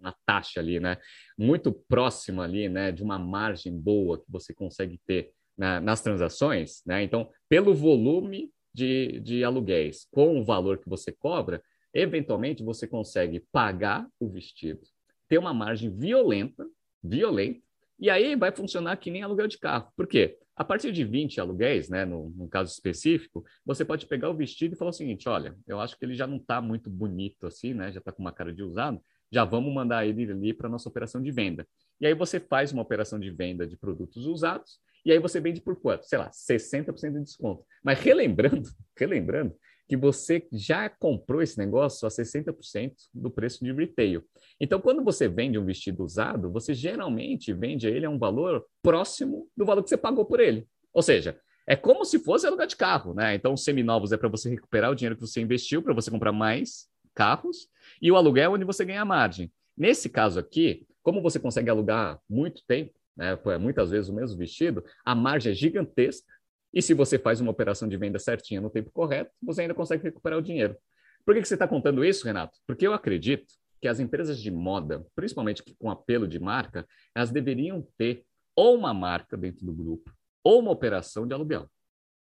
[0.00, 0.98] uma taxa ali, né?
[1.36, 2.92] Muito próxima ali, né?
[2.92, 7.02] De uma margem boa que você consegue ter na, nas transações, né?
[7.02, 13.40] Então, pelo volume de, de aluguéis com o valor que você cobra, eventualmente você consegue
[13.50, 14.80] pagar o vestido,
[15.28, 16.64] ter uma margem violenta,
[17.02, 17.60] violenta,
[17.98, 19.90] e aí vai funcionar que nem aluguel de carro.
[19.96, 20.38] Por quê?
[20.58, 24.74] A partir de 20 aluguéis, né, no, no caso específico, você pode pegar o vestido
[24.74, 27.72] e falar o seguinte: olha, eu acho que ele já não está muito bonito assim,
[27.72, 27.92] né?
[27.92, 31.22] Já está com uma cara de usado, já vamos mandar ele ali para nossa operação
[31.22, 31.64] de venda.
[32.00, 35.60] E aí você faz uma operação de venda de produtos usados e aí você vende
[35.60, 36.06] por quanto?
[36.06, 37.64] Sei lá, 60% de desconto.
[37.80, 38.68] Mas relembrando,
[38.98, 39.54] relembrando
[39.88, 44.22] que você já comprou esse negócio a 60% do preço de retail.
[44.60, 49.48] Então, quando você vende um vestido usado, você geralmente vende ele a um valor próximo
[49.56, 50.68] do valor que você pagou por ele.
[50.92, 53.34] Ou seja, é como se fosse alugar de carro, né?
[53.34, 56.32] Então, os seminovos é para você recuperar o dinheiro que você investiu, para você comprar
[56.32, 57.68] mais carros,
[58.00, 59.50] e o aluguel é onde você ganha margem.
[59.76, 64.84] Nesse caso aqui, como você consegue alugar muito tempo, né, muitas vezes o mesmo vestido,
[65.04, 66.26] a margem é gigantesca.
[66.72, 70.02] E se você faz uma operação de venda certinha no tempo correto, você ainda consegue
[70.02, 70.76] recuperar o dinheiro.
[71.24, 72.58] Por que, que você está contando isso, Renato?
[72.66, 73.46] Porque eu acredito
[73.80, 78.24] que as empresas de moda, principalmente com apelo de marca, elas deveriam ter
[78.56, 81.70] ou uma marca dentro do grupo ou uma operação de aluguel.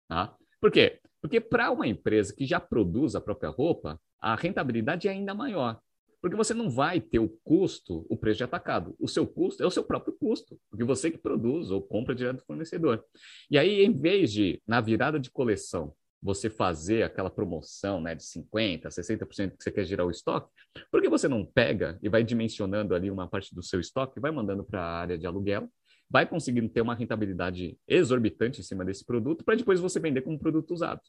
[0.09, 0.37] Tá?
[0.61, 1.01] Por quê?
[1.21, 5.81] Porque para uma empresa que já produz a própria roupa, a rentabilidade é ainda maior.
[6.21, 8.97] Porque você não vai ter o custo, o preço de atacado.
[8.99, 12.39] O seu custo é o seu próprio custo, porque você que produz ou compra direto
[12.39, 13.05] do fornecedor.
[13.51, 18.23] E aí, em vez de, na virada de coleção, você fazer aquela promoção né, de
[18.25, 20.51] 50%, 60% que você quer gerar o estoque,
[20.91, 24.31] por que você não pega e vai dimensionando ali uma parte do seu estoque, vai
[24.31, 25.71] mandando para a área de aluguel,
[26.11, 30.39] vai conseguindo ter uma rentabilidade exorbitante em cima desse produto, para depois você vender como
[30.39, 31.01] produto usado.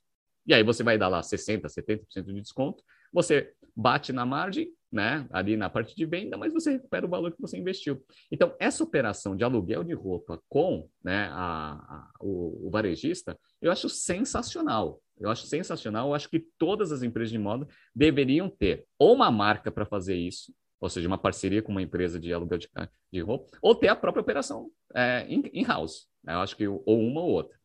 [0.45, 5.27] E aí você vai dar lá 60%, 70% de desconto, você bate na margem, né,
[5.31, 8.03] ali na parte de venda, mas você recupera o valor que você investiu.
[8.31, 13.71] Então, essa operação de aluguel de roupa com né, a, a, o, o varejista, eu
[13.71, 15.01] acho sensacional.
[15.19, 16.07] Eu acho sensacional.
[16.07, 20.15] Eu acho que todas as empresas de moda deveriam ter ou uma marca para fazer
[20.15, 22.69] isso, ou seja, uma parceria com uma empresa de aluguel de,
[23.11, 26.07] de roupa, ou ter a própria operação é, in-house.
[26.23, 26.33] Né?
[26.33, 27.58] Eu acho que ou uma ou outra.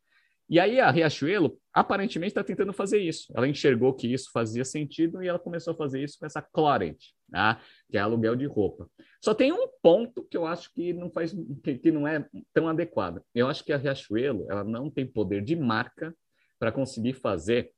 [0.48, 3.32] E aí a Riachuelo aparentemente está tentando fazer isso.
[3.34, 6.98] Ela enxergou que isso fazia sentido e ela começou a fazer isso com essa Clorent,
[7.28, 7.58] né?
[7.90, 8.88] que é aluguel de roupa.
[9.22, 12.68] Só tem um ponto que eu acho que não faz, que, que não é tão
[12.68, 13.22] adequado.
[13.34, 16.14] Eu acho que a Riachuelo ela não tem poder de marca
[16.58, 17.72] para conseguir fazer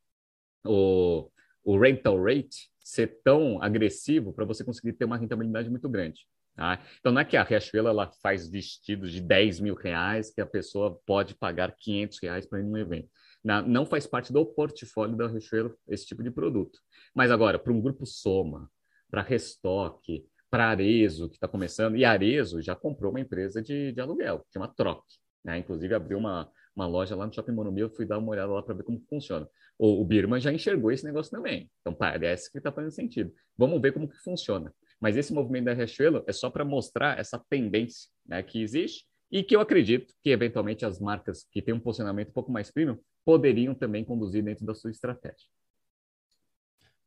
[0.65, 1.31] o,
[1.65, 6.27] o rental rate ser tão agressivo para você conseguir ter uma rentabilidade muito grande.
[6.57, 6.83] Tá?
[6.99, 10.47] Então, não é que a Riachuelo ela faz vestidos de 10 mil reais que a
[10.47, 13.11] pessoa pode pagar 500 reais para ir num evento.
[13.45, 16.79] Não, faz parte do portfólio da Riachuelo esse tipo de produto.
[17.15, 18.71] Mas agora, para um grupo Soma,
[19.11, 24.01] para Restock, para Arezo, que está começando, e Arezo já comprou uma empresa de, de
[24.01, 25.05] aluguel, chama Troc.
[25.45, 25.59] Né?
[25.59, 28.63] Inclusive, abriu uma, uma loja lá no Shopping Morumbi, eu fui dar uma olhada lá
[28.63, 29.47] para ver como funciona.
[29.79, 31.71] O, o Birman já enxergou esse negócio também.
[31.81, 33.33] Então, parece que está fazendo sentido.
[33.57, 34.75] Vamos ver como que funciona.
[35.01, 39.43] Mas esse movimento da Riachuelo é só para mostrar essa tendência né, que existe e
[39.43, 42.99] que eu acredito que, eventualmente, as marcas que têm um posicionamento um pouco mais premium
[43.25, 45.47] poderiam também conduzir dentro da sua estratégia.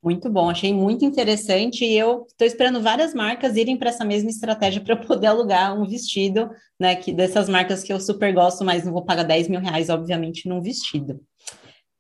[0.02, 4.30] Muito bom, achei muito interessante e eu estou esperando várias marcas irem para essa mesma
[4.30, 6.50] estratégia para poder alugar um vestido,
[6.80, 6.96] né?
[6.96, 10.48] Que dessas marcas que eu super gosto, mas não vou pagar 10 mil reais, obviamente,
[10.48, 11.22] num vestido.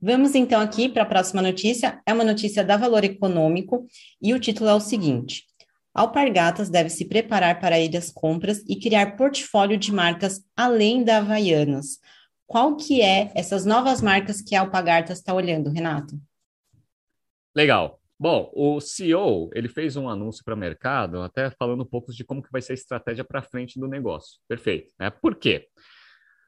[0.01, 2.01] Vamos então aqui para a próxima notícia.
[2.05, 3.85] É uma notícia da Valor Econômico
[4.21, 5.43] e o título é o seguinte:
[5.99, 11.17] Alpargatas deve se preparar para ir às compras e criar portfólio de marcas além da
[11.17, 11.99] Havaianas.
[12.47, 16.17] Qual que é essas novas marcas que a Alpargatas está olhando, Renato?
[17.53, 17.99] Legal.
[18.17, 22.23] Bom, o CEO ele fez um anúncio para o mercado, até falando um pouco de
[22.23, 24.39] como que vai ser a estratégia para frente do negócio.
[24.47, 24.93] Perfeito.
[24.97, 25.09] Né?
[25.09, 25.67] Por quê?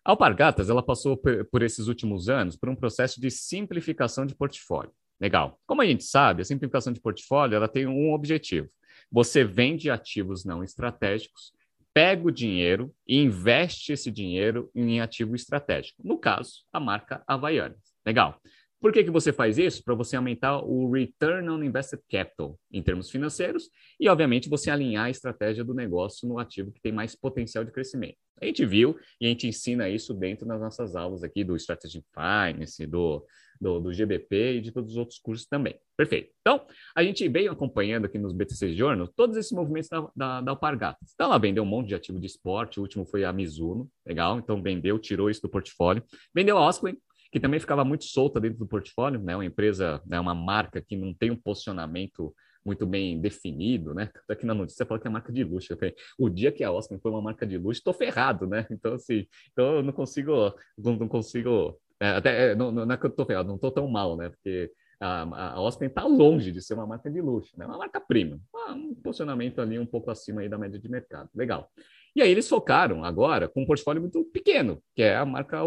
[0.06, 4.94] A Alpargatas ela passou por esses últimos anos por um processo de simplificação de portfólio.
[5.20, 5.60] Legal.
[5.68, 8.70] Como a gente sabe, a simplificação de portfólio ela tem um objetivo
[9.12, 11.52] você vende ativos não estratégicos,
[11.94, 16.02] pega o dinheiro e investe esse dinheiro em ativo estratégico.
[16.04, 17.94] No caso, a marca Havaianas.
[18.06, 18.40] Legal.
[18.80, 19.84] Por que, que você faz isso?
[19.84, 23.70] Para você aumentar o return on invested capital em termos financeiros
[24.00, 27.72] e, obviamente, você alinhar a estratégia do negócio no ativo que tem mais potencial de
[27.72, 28.18] crescimento.
[28.42, 32.04] A gente viu e a gente ensina isso dentro das nossas aulas aqui do Strategy
[32.12, 33.24] Finance, do,
[33.62, 35.76] do, do, GBP e de todos os outros cursos também.
[35.96, 36.32] Perfeito.
[36.42, 40.98] Então, a gente veio acompanhando aqui nos BTC Journal todos esses movimentos da, da, da.
[41.14, 44.40] Então, ela vendeu um monte de ativo de esporte, o último foi a Mizuno, legal,
[44.40, 46.04] então vendeu, tirou isso do portfólio.
[46.34, 46.98] Vendeu a Osklin,
[47.32, 49.36] que também ficava muito solta dentro do portfólio, né?
[49.36, 52.34] Uma empresa, né, uma marca que não tem um posicionamento
[52.66, 54.10] muito bem definido, né?
[54.30, 55.76] Aqui na notícia fala que é marca de luxo.
[56.18, 58.68] O dia que a Oscar foi uma marca de luxo, estou ferrado, né?
[58.72, 63.06] Então, assim, então eu não consigo, não consigo, é, até, é, não, não é que
[63.06, 64.30] eu ferrado, não estou tão mal, né?
[64.30, 67.66] Porque a, a Oscar está longe de ser uma marca de luxo, né?
[67.68, 71.30] Uma marca prima, um posicionamento ali um pouco acima aí da média de mercado.
[71.36, 71.70] Legal.
[72.16, 75.60] E aí eles focaram agora com um portfólio muito pequeno, que é a marca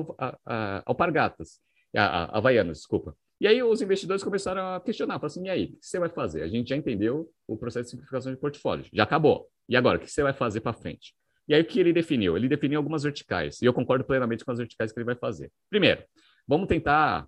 [0.85, 1.61] Alpargatas,
[1.97, 3.17] a, a, Havaianas, desculpa.
[3.41, 6.09] E aí os investidores começaram a questionar, falaram assim, e aí, o que você vai
[6.09, 6.43] fazer?
[6.43, 9.49] A gente já entendeu o processo de simplificação de portfólio, já acabou.
[9.69, 11.15] E agora, o que você vai fazer para frente?
[11.49, 12.37] E aí o que ele definiu?
[12.37, 15.51] Ele definiu algumas verticais, e eu concordo plenamente com as verticais que ele vai fazer.
[15.69, 16.03] Primeiro,
[16.47, 17.27] vamos tentar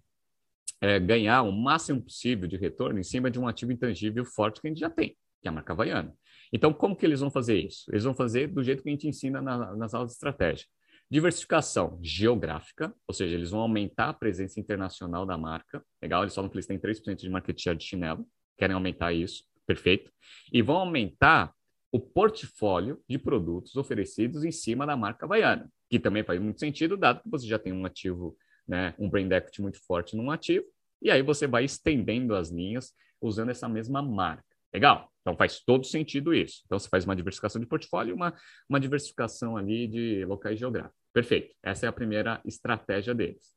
[0.81, 4.67] é, ganhar o máximo possível de retorno em cima de um ativo intangível forte que
[4.67, 6.15] a gente já tem, que é a marca Havaiana.
[6.53, 7.85] Então, como que eles vão fazer isso?
[7.91, 10.67] Eles vão fazer do jeito que a gente ensina na, nas aulas de estratégia.
[11.11, 15.83] Diversificação geográfica, ou seja, eles vão aumentar a presença internacional da marca.
[16.03, 18.27] Legal, eles falam que eles têm 3% de market share de chinelo,
[18.59, 20.11] querem aumentar isso, perfeito.
[20.53, 21.53] E vão aumentar
[21.97, 26.95] o portfólio de produtos oferecidos em cima da marca Havaiana, que também faz muito sentido,
[26.95, 28.37] dado que você já tem um ativo,
[28.69, 30.67] né, um brand equity muito forte num ativo,
[31.01, 34.45] e aí você vai estendendo as linhas usando essa mesma marca.
[34.75, 35.11] Legal?
[35.23, 36.61] Então faz todo sentido isso.
[36.67, 38.35] Então você faz uma diversificação de portfólio e uma,
[38.69, 40.99] uma diversificação ali de locais geográficos.
[41.15, 41.55] Perfeito.
[41.63, 43.57] Essa é a primeira estratégia deles.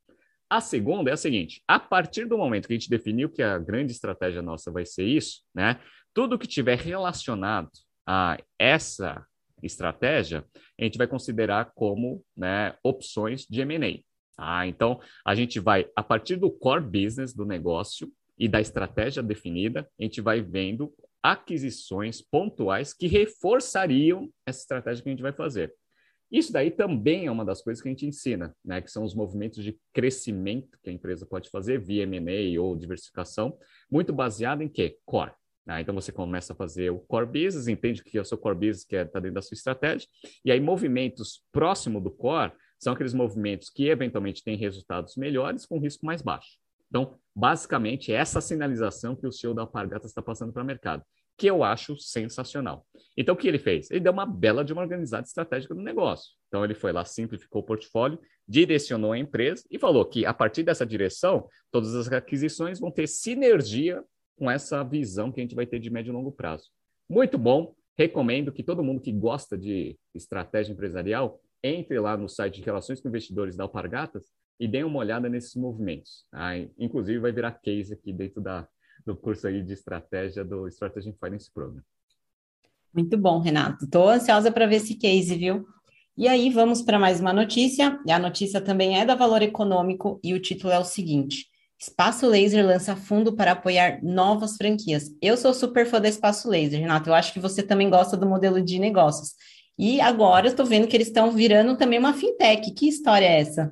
[0.49, 3.57] A segunda é a seguinte: a partir do momento que a gente definiu que a
[3.57, 5.81] grande estratégia nossa vai ser isso, né?
[6.13, 7.69] Tudo que tiver relacionado
[8.57, 9.25] essa
[9.61, 10.45] estratégia,
[10.79, 14.01] a gente vai considerar como né, opções de M&A.
[14.37, 19.21] Ah, então, a gente vai, a partir do core business do negócio e da estratégia
[19.21, 25.33] definida, a gente vai vendo aquisições pontuais que reforçariam essa estratégia que a gente vai
[25.33, 25.73] fazer.
[26.31, 28.81] Isso daí também é uma das coisas que a gente ensina, né?
[28.81, 33.57] que são os movimentos de crescimento que a empresa pode fazer via M&A ou diversificação,
[33.91, 34.97] muito baseado em quê?
[35.05, 35.33] Core.
[35.69, 35.81] Né?
[35.81, 38.83] Então você começa a fazer o core business, entende que é o seu core business
[38.83, 40.07] que está é, dentro da sua estratégia,
[40.43, 45.77] e aí movimentos próximo do core são aqueles movimentos que eventualmente têm resultados melhores com
[45.77, 46.57] risco mais baixo.
[46.89, 51.03] Então, basicamente, essa sinalização que o CEO da Alpargatas está passando para o mercado,
[51.37, 52.83] que eu acho sensacional.
[53.15, 53.91] Então, o que ele fez?
[53.91, 56.31] Ele deu uma bela de uma organizada estratégica do negócio.
[56.47, 60.63] Então, ele foi lá, simplificou o portfólio, direcionou a empresa e falou que, a partir
[60.63, 64.03] dessa direção, todas as aquisições vão ter sinergia
[64.39, 66.69] com essa visão que a gente vai ter de médio e longo prazo.
[67.09, 67.75] Muito bom.
[67.97, 73.01] Recomendo que todo mundo que gosta de estratégia empresarial entre lá no site de Relações
[73.01, 76.25] com Investidores da Alpargatas e deem uma olhada nesses movimentos.
[76.31, 76.57] Tá?
[76.77, 78.65] Inclusive, vai virar case aqui dentro da,
[79.05, 81.83] do curso aí de estratégia do Strategy Finance Program.
[82.93, 83.83] Muito bom, Renato.
[83.83, 85.67] Estou ansiosa para ver esse case, viu?
[86.17, 87.99] E aí, vamos para mais uma notícia.
[88.09, 91.47] A notícia também é da Valor Econômico e o título é o seguinte:
[91.79, 95.15] Espaço Laser lança fundo para apoiar novas franquias.
[95.21, 97.09] Eu sou super fã da Espaço Laser, Renato.
[97.09, 99.33] Eu acho que você também gosta do modelo de negócios.
[99.77, 102.69] E agora eu estou vendo que eles estão virando também uma fintech.
[102.73, 103.71] Que história é essa?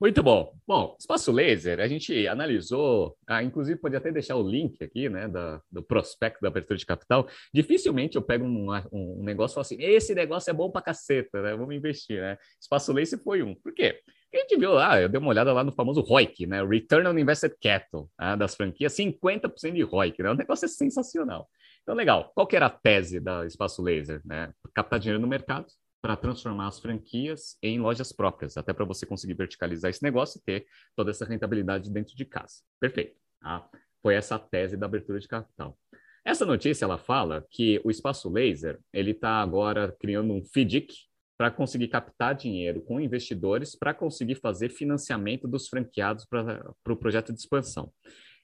[0.00, 0.54] Muito bom.
[0.64, 5.28] Bom, espaço laser, a gente analisou, ah, inclusive pode até deixar o link aqui, né,
[5.28, 7.28] da, do prospecto da abertura de capital.
[7.52, 11.42] Dificilmente eu pego um, um negócio e falo assim, esse negócio é bom pra caceta,
[11.42, 12.38] né, vamos investir, né?
[12.58, 13.54] Espaço laser foi um.
[13.56, 14.00] Por quê?
[14.32, 17.18] A gente viu lá, eu dei uma olhada lá no famoso ROIC, né, Return on
[17.18, 21.48] Invested Capital, né, das franquias, 50% de ROIC, né, o negócio é sensacional.
[21.82, 22.30] Então, legal.
[22.34, 24.20] Qual que era a tese da Espaço Laser?
[24.24, 24.52] Né?
[24.74, 25.66] Captar dinheiro no mercado,
[26.00, 30.42] para transformar as franquias em lojas próprias, até para você conseguir verticalizar esse negócio e
[30.42, 30.66] ter
[30.96, 32.62] toda essa rentabilidade dentro de casa.
[32.78, 33.16] Perfeito.
[33.40, 33.68] Tá?
[34.02, 35.76] Foi essa a tese da abertura de capital.
[36.24, 40.94] Essa notícia ela fala que o espaço laser ele está agora criando um FDIC
[41.40, 46.94] para conseguir captar dinheiro com investidores para conseguir fazer financiamento dos franqueados para o pro
[46.94, 47.90] projeto de expansão.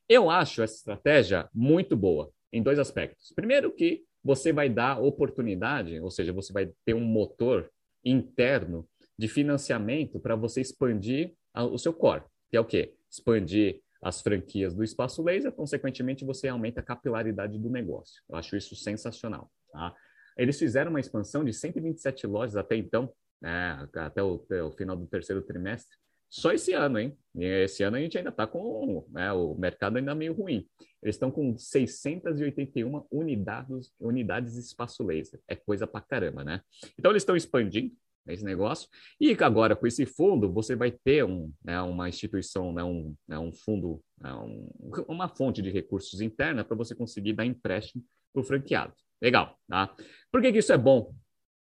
[0.08, 3.34] Eu acho essa estratégia muito boa em dois aspectos.
[3.36, 7.70] Primeiro que você vai dar oportunidade, ou seja, você vai ter um motor
[8.02, 12.94] interno de financiamento para você expandir a, o seu core, que é o quê?
[13.10, 18.22] Expandir as franquias do espaço laser, consequentemente você aumenta a capilaridade do negócio.
[18.26, 19.50] Eu acho isso sensacional.
[19.70, 19.94] Tá?
[20.36, 24.96] Eles fizeram uma expansão de 127 lojas até então, né, até, o, até o final
[24.96, 25.96] do terceiro trimestre,
[26.28, 27.16] só esse ano, hein?
[27.36, 30.68] Esse ano a gente ainda está com né, o mercado ainda meio ruim.
[31.02, 35.40] Eles estão com 681 unidades, unidades de espaço laser.
[35.46, 36.60] É coisa pra caramba, né?
[36.98, 37.94] Então eles estão expandindo
[38.26, 38.88] esse negócio.
[39.20, 43.38] E agora, com esse fundo, você vai ter um, né, uma instituição, né, um, né,
[43.38, 44.68] um fundo, né, um,
[45.06, 48.94] uma fonte de recursos interna para você conseguir dar empréstimo para o franqueado.
[49.20, 49.94] Legal, tá?
[50.30, 51.14] Por que, que isso é bom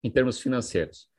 [0.04, 1.10] em termos financeiros?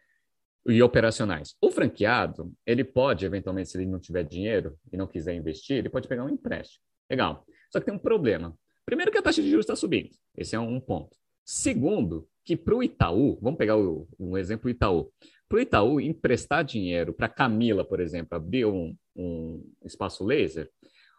[0.69, 1.55] e operacionais.
[1.61, 5.89] O franqueado, ele pode, eventualmente, se ele não tiver dinheiro e não quiser investir, ele
[5.89, 6.85] pode pegar um empréstimo.
[7.11, 7.45] Legal.
[7.73, 8.55] Só que tem um problema.
[8.85, 10.11] Primeiro que a taxa de juros está subindo.
[10.37, 11.17] Esse é um ponto.
[11.45, 15.11] Segundo, que para o Itaú, vamos pegar o, um exemplo Itaú.
[15.49, 20.71] Para o Itaú emprestar dinheiro para Camila, por exemplo, abrir um, um espaço laser,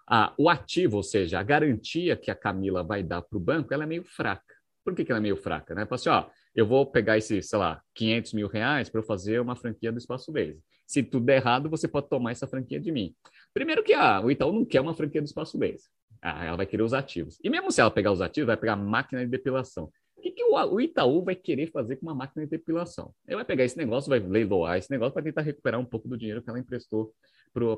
[0.08, 3.74] a, o ativo, ou seja, a garantia que a Camila vai dar para o banco,
[3.74, 4.59] ela é meio fraca.
[4.92, 5.76] Por que, que ela é meio fraca?
[5.76, 5.86] Né?
[5.86, 6.26] Fala assim, ó,
[6.56, 9.98] eu vou pegar esse, sei lá, 500 mil reais para eu fazer uma franquia do
[9.98, 10.60] Espaço Laser.
[10.88, 13.14] Se tudo der errado, você pode tomar essa franquia de mim.
[13.54, 15.90] Primeiro que ah, o Itaú não quer uma franquia do Espaço Laser.
[16.22, 17.38] Ah, ela vai querer os ativos.
[17.44, 19.92] E mesmo se ela pegar os ativos, vai pegar a máquina de depilação.
[20.18, 23.14] O que, que o, o, Itaú vai querer fazer com uma máquina de depilação?
[23.26, 26.18] Ele vai pegar esse negócio, vai leiloar esse negócio para tentar recuperar um pouco do
[26.18, 27.14] dinheiro que ela emprestou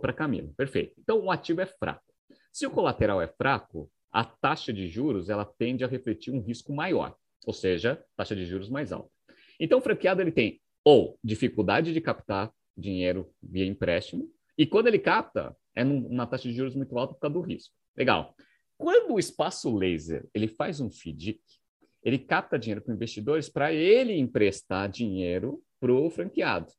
[0.01, 0.49] para Camila.
[0.57, 0.95] Perfeito.
[0.97, 2.03] Então, o ativo é fraco.
[2.51, 6.73] Se o colateral é fraco, a taxa de juros ela tende a refletir um risco
[6.73, 9.09] maior ou seja, taxa de juros mais alta.
[9.59, 14.99] Então, o franqueado ele tem ou dificuldade de captar dinheiro via empréstimo, e quando ele
[14.99, 17.73] capta, é numa taxa de juros muito alta por causa do risco.
[17.95, 18.35] Legal.
[18.77, 21.39] Quando o espaço laser ele faz um FDIC,
[22.03, 26.71] ele capta dinheiro para investidores para ele emprestar dinheiro para o franqueado.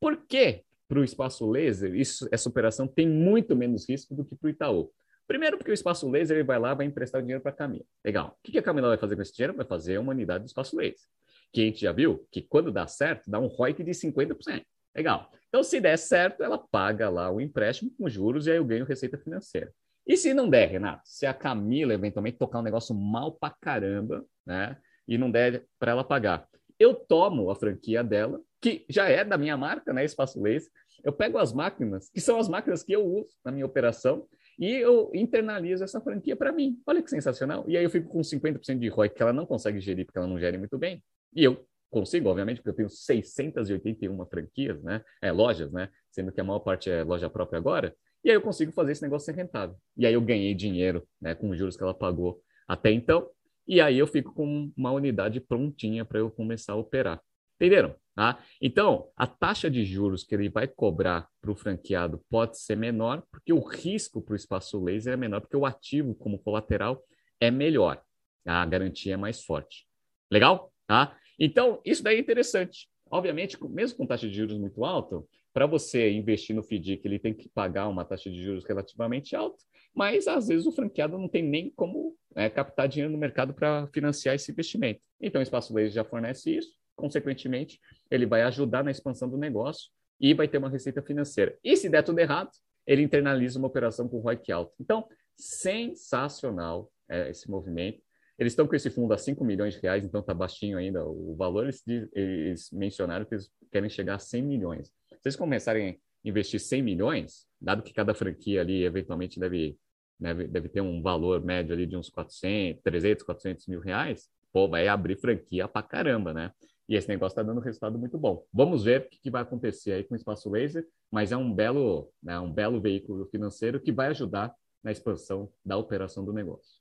[0.00, 4.34] Por que para o espaço laser isso, essa operação tem muito menos risco do que
[4.34, 4.90] para o Itaú?
[5.30, 7.84] Primeiro, porque o espaço laser ele vai lá vai emprestar o dinheiro para a Camila.
[8.04, 8.36] Legal.
[8.36, 9.54] O que a Camila vai fazer com esse dinheiro?
[9.54, 11.06] Vai fazer uma unidade do espaço laser.
[11.52, 14.64] Que a gente já viu que quando dá certo, dá um ROIC de 50%.
[14.92, 15.30] Legal.
[15.48, 18.84] Então, se der certo, ela paga lá o empréstimo com juros e aí eu ganho
[18.84, 19.72] receita financeira.
[20.04, 21.02] E se não der, Renato?
[21.04, 24.76] Se a Camila eventualmente tocar um negócio mal pra caramba, né?
[25.06, 29.38] E não der para ela pagar, eu tomo a franquia dela, que já é da
[29.38, 30.04] minha marca, né?
[30.04, 30.72] Espaço Laser.
[31.04, 34.26] Eu pego as máquinas, que são as máquinas que eu uso na minha operação,
[34.60, 36.78] e eu internalizo essa franquia para mim.
[36.86, 37.64] Olha que sensacional.
[37.66, 40.28] E aí eu fico com 50% de ROI que ela não consegue gerir porque ela
[40.28, 41.02] não gere muito bem.
[41.34, 45.02] E eu consigo, obviamente, porque eu tenho 681 franquias, né?
[45.22, 45.88] É, lojas, né?
[46.10, 47.96] Sendo que a maior parte é loja própria agora.
[48.22, 49.76] E aí eu consigo fazer esse negócio ser rentável.
[49.96, 51.34] E aí eu ganhei dinheiro, né?
[51.34, 53.30] Com os juros que ela pagou até então.
[53.66, 57.18] E aí eu fico com uma unidade prontinha para eu começar a operar.
[57.60, 57.94] Entenderam?
[58.14, 58.42] Tá?
[58.60, 63.22] Então, a taxa de juros que ele vai cobrar para o franqueado pode ser menor,
[63.30, 67.02] porque o risco para o espaço laser é menor, porque o ativo como colateral
[67.38, 68.02] é melhor.
[68.42, 68.62] Tá?
[68.62, 69.86] A garantia é mais forte.
[70.30, 70.72] Legal?
[70.86, 71.14] Tá?
[71.38, 72.88] Então, isso daí é interessante.
[73.10, 77.34] Obviamente, mesmo com taxa de juros muito alta, para você investir no FDIC, ele tem
[77.34, 79.62] que pagar uma taxa de juros relativamente alta,
[79.94, 83.86] mas às vezes o franqueado não tem nem como é, captar dinheiro no mercado para
[83.88, 85.00] financiar esse investimento.
[85.20, 87.80] Então, o Espaço Laser já fornece isso, consequentemente,
[88.10, 89.90] ele vai ajudar na expansão do negócio
[90.20, 91.56] e vai ter uma receita financeira.
[91.64, 92.50] E se der tudo errado,
[92.86, 94.72] ele internaliza uma operação com ROIC alto.
[94.78, 98.00] Então, sensacional é, esse movimento.
[98.38, 101.34] Eles estão com esse fundo a 5 milhões de reais, então está baixinho ainda o
[101.36, 101.64] valor.
[101.64, 101.82] Eles,
[102.14, 104.88] eles, mencionaram que eles querem chegar a 100 milhões.
[104.88, 109.76] Se eles começarem a investir 100 milhões, dado que cada franquia ali eventualmente deve,
[110.18, 114.68] deve, deve ter um valor médio ali de uns 400, 300, 400 mil reais, pô,
[114.68, 116.50] vai abrir franquia pra caramba, né?
[116.90, 118.44] E esse negócio está dando resultado muito bom.
[118.52, 121.54] Vamos ver o que, que, vai acontecer aí com o espaço laser, mas é um
[121.54, 126.80] belo, né, um belo veículo financeiro que vai ajudar na expansão da operação do negócio.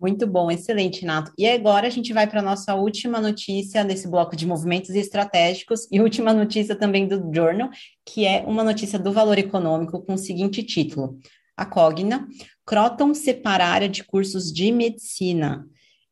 [0.00, 1.32] Muito bom, excelente, Renato.
[1.38, 5.86] E agora a gente vai para a nossa última notícia desse bloco de movimentos estratégicos
[5.92, 7.70] e última notícia também do Journal,
[8.04, 11.20] que é uma notícia do valor econômico com o seguinte título:
[11.56, 12.26] A Cogna,
[12.66, 15.64] Croton separa área de cursos de medicina.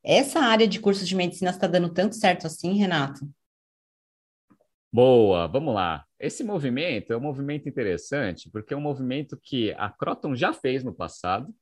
[0.05, 3.20] Essa área de cursos de medicina está dando tanto certo assim, Renato?
[4.92, 6.05] Boa, vamos lá.
[6.18, 10.84] Esse movimento é um movimento interessante, porque é um movimento que a Croton já fez
[10.84, 11.55] no passado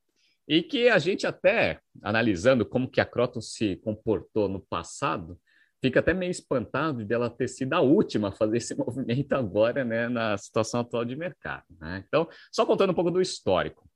[0.48, 5.38] e que a gente até, analisando como que a Croton se comportou no passado,
[5.80, 9.84] fica até meio espantado de ela ter sido a última a fazer esse movimento agora,
[9.84, 11.64] né, na situação atual de mercado.
[11.78, 12.02] Né?
[12.08, 13.88] Então, só contando um pouco do histórico.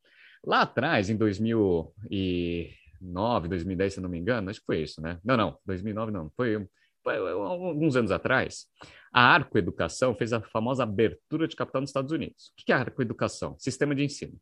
[0.46, 2.70] Lá atrás, em 2000 e
[3.00, 5.18] 2009, 2010, se não me engano, acho que foi isso, né?
[5.24, 6.66] Não, não, 2009 não, foi,
[7.02, 8.66] foi alguns anos atrás.
[9.12, 12.48] A Arco Educação fez a famosa abertura de capital nos Estados Unidos.
[12.48, 13.56] O que é a Arco Educação?
[13.58, 14.38] Sistema de ensino.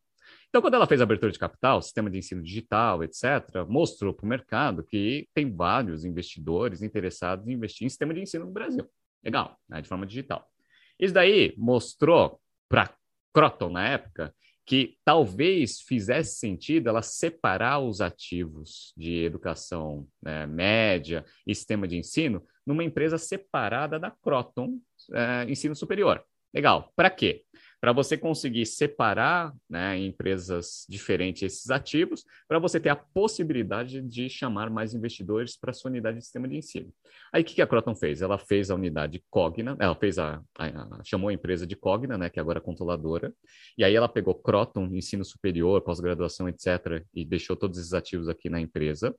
[0.49, 4.25] Então, quando ela fez a abertura de capital, sistema de ensino digital, etc., mostrou para
[4.25, 8.87] o mercado que tem vários investidores interessados em investir em sistema de ensino no Brasil.
[9.23, 10.47] Legal, né, de forma digital.
[10.99, 12.39] Isso daí mostrou
[12.69, 12.93] para
[13.33, 14.33] Croton na época,
[14.65, 21.97] que talvez fizesse sentido ela separar os ativos de educação né, média e sistema de
[21.97, 24.79] ensino numa empresa separada da Croton
[25.13, 26.23] é, Ensino Superior.
[26.53, 26.91] Legal.
[26.95, 27.43] Para quê?
[27.83, 34.01] Para você conseguir separar né, em empresas diferentes esses ativos, para você ter a possibilidade
[34.01, 36.93] de chamar mais investidores para sua unidade de sistema de ensino.
[37.33, 38.21] Aí o que a Croton fez?
[38.21, 42.17] Ela fez a unidade Cogna, ela fez a, a, a chamou a empresa de Cogna,
[42.17, 43.33] né, que agora é controladora,
[43.77, 48.49] e aí ela pegou Croton, ensino superior, pós-graduação, etc., e deixou todos esses ativos aqui
[48.49, 49.13] na empresa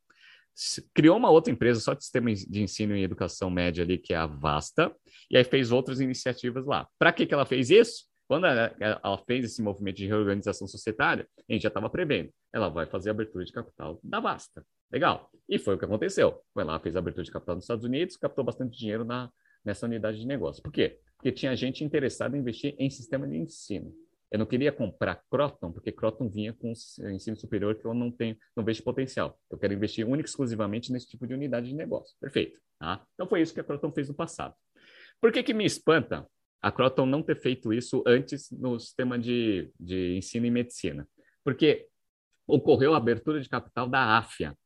[0.94, 4.16] criou uma outra empresa só de sistema de ensino e educação média ali, que é
[4.16, 4.94] a Vasta,
[5.28, 6.86] e aí fez outras iniciativas lá.
[6.96, 8.13] Para que, que ela fez isso?
[8.26, 12.30] Quando ela, ela, fez esse movimento de reorganização societária, a gente já estava prevendo.
[12.52, 14.64] Ela vai fazer a abertura de capital da Vasta.
[14.90, 15.30] Legal.
[15.48, 16.40] E foi o que aconteceu.
[16.54, 19.30] Foi lá, fez a abertura de capital nos Estados Unidos, captou bastante dinheiro na,
[19.64, 20.62] nessa unidade de negócio.
[20.62, 20.98] Por quê?
[21.16, 23.92] Porque tinha gente interessada em investir em sistema de ensino.
[24.30, 26.72] Eu não queria comprar Croton, porque Croton vinha com
[27.12, 29.38] ensino superior que eu não tenho, não vejo potencial.
[29.50, 32.16] Eu quero investir única e exclusivamente nesse tipo de unidade de negócio.
[32.20, 32.58] Perfeito.
[32.78, 33.04] Tá?
[33.14, 34.54] Então foi isso que a Croton fez no passado.
[35.20, 36.26] Por que, que me espanta
[36.64, 41.06] a Croton não ter feito isso antes no sistema de, de ensino e medicina.
[41.44, 41.86] Porque
[42.46, 44.56] ocorreu a abertura de capital da AFIA,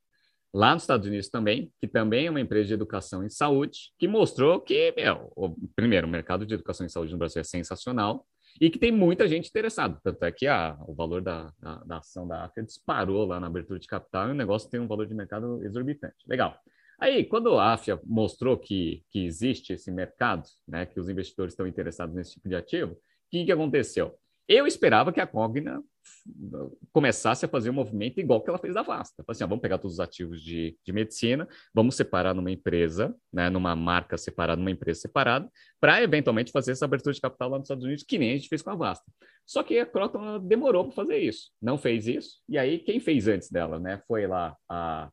[0.54, 4.06] lá nos Estados Unidos também, que também é uma empresa de educação em saúde, que
[4.06, 8.24] mostrou que, meu, o, primeiro, o mercado de educação em saúde no Brasil é sensacional
[8.60, 9.98] e que tem muita gente interessada.
[10.00, 13.48] Tanto é que a, o valor da, da, da ação da AFIA disparou lá na
[13.48, 16.24] abertura de capital e o negócio tem um valor de mercado exorbitante.
[16.28, 16.56] Legal.
[16.98, 21.66] Aí, quando a AFIA mostrou que, que existe esse mercado, né, que os investidores estão
[21.66, 22.96] interessados nesse tipo de ativo, o
[23.30, 24.18] que, que aconteceu?
[24.48, 25.82] Eu esperava que a Cogna
[26.90, 29.22] começasse a fazer um movimento igual que ela fez da Vasta.
[29.28, 33.50] Assim, ó, vamos pegar todos os ativos de, de medicina, vamos separar numa empresa, né,
[33.50, 37.66] numa marca separada, numa empresa separada, para eventualmente fazer essa abertura de capital lá nos
[37.66, 39.04] Estados Unidos, que nem a gente fez com a Vasta.
[39.46, 42.38] Só que a Croton demorou para fazer isso, não fez isso.
[42.48, 43.78] E aí, quem fez antes dela?
[43.78, 45.10] Né, foi lá a,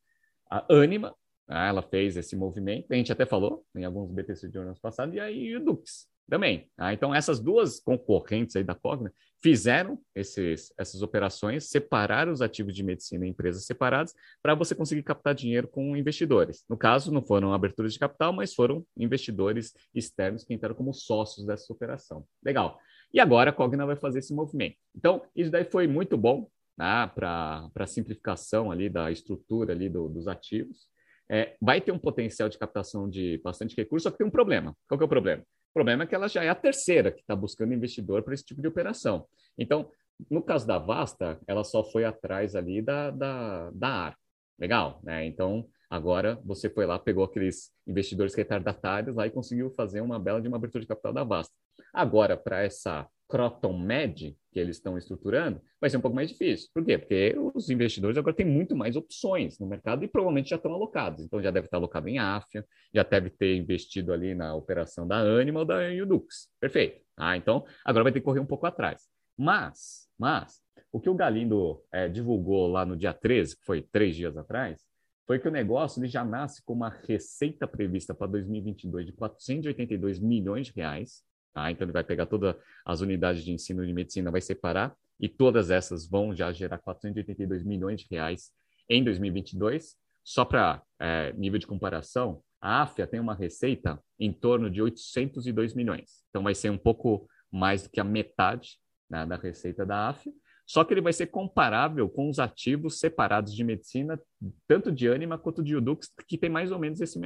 [0.49, 1.13] a Anima,
[1.47, 5.13] ah, ela fez esse movimento, a gente até falou em alguns BTC de anos passados,
[5.15, 6.69] e aí o Dux também.
[6.77, 12.73] Ah, então, essas duas concorrentes aí da Cogna fizeram esses, essas operações, separaram os ativos
[12.73, 16.65] de medicina em empresas separadas, para você conseguir captar dinheiro com investidores.
[16.67, 21.45] No caso, não foram aberturas de capital, mas foram investidores externos que entraram como sócios
[21.45, 22.25] dessa operação.
[22.43, 22.79] Legal.
[23.13, 24.77] E agora a Cogna vai fazer esse movimento.
[24.95, 30.09] Então, isso daí foi muito bom né, para a simplificação ali da estrutura ali do,
[30.09, 30.87] dos ativos
[31.29, 34.75] é, vai ter um potencial de captação de bastante recurso, só que tem um problema.
[34.87, 35.41] Qual que é o problema?
[35.41, 38.45] O problema é que ela já é a terceira que está buscando investidor para esse
[38.45, 39.27] tipo de operação.
[39.57, 39.89] Então,
[40.29, 44.17] no caso da Vasta, ela só foi atrás ali da, da, da AR.
[44.57, 45.25] Legal, né?
[45.25, 50.41] Então, agora você foi lá, pegou aqueles investidores retardatários lá e conseguiu fazer uma bela
[50.41, 51.53] de uma abertura de capital da Vasta.
[51.93, 56.69] Agora, para essa Croton Med, que eles estão estruturando, vai ser um pouco mais difícil.
[56.73, 56.97] Por quê?
[56.97, 61.23] Porque os investidores agora têm muito mais opções no mercado e provavelmente já estão alocados.
[61.23, 65.19] Então, já deve estar alocado em AFIA, já deve ter investido ali na operação da
[65.19, 66.49] Animal, da Udux.
[66.59, 67.01] Perfeito.
[67.17, 69.03] Ah, então, agora vai ter que correr um pouco atrás.
[69.37, 70.61] Mas, mas,
[70.91, 74.81] o que o Galindo é, divulgou lá no dia 13, que foi três dias atrás,
[75.25, 80.19] foi que o negócio ele já nasce com uma receita prevista para 2022 de 482
[80.19, 81.23] milhões de reais,
[81.55, 81.71] Tá?
[81.71, 82.53] Então, ele vai pegar todas
[82.85, 87.63] as unidades de ensino de medicina, vai separar, e todas essas vão já gerar 482
[87.63, 88.51] milhões de reais
[88.89, 89.95] em 2022.
[90.21, 95.73] Só para é, nível de comparação, a AFIA tem uma receita em torno de 802
[95.73, 96.25] milhões.
[96.29, 98.77] Então, vai ser um pouco mais do que a metade
[99.09, 100.33] né, da receita da AFIA.
[100.67, 104.19] Só que ele vai ser comparável com os ativos separados de medicina,
[104.67, 107.17] tanto de Anima quanto de Udux, que tem mais ou menos esse,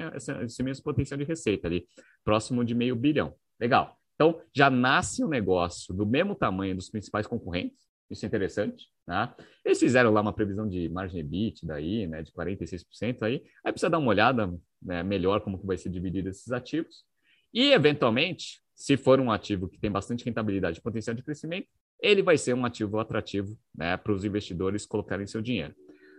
[0.44, 1.88] esse mesmo potencial de receita ali,
[2.24, 3.34] próximo de meio bilhão.
[3.60, 3.99] Legal.
[4.20, 8.90] Então, já nasce o um negócio do mesmo tamanho dos principais concorrentes, isso é interessante,
[9.08, 9.34] né?
[9.64, 13.90] Eles fizeram lá uma previsão de margem EBIT daí, né, de 46% aí, aí precisa
[13.90, 17.06] dar uma olhada né, melhor como que vai ser dividido esses ativos,
[17.54, 21.70] e eventualmente, se for um ativo que tem bastante rentabilidade e potencial de crescimento,
[22.02, 25.74] ele vai ser um ativo atrativo né, para os investidores colocarem seu dinheiro.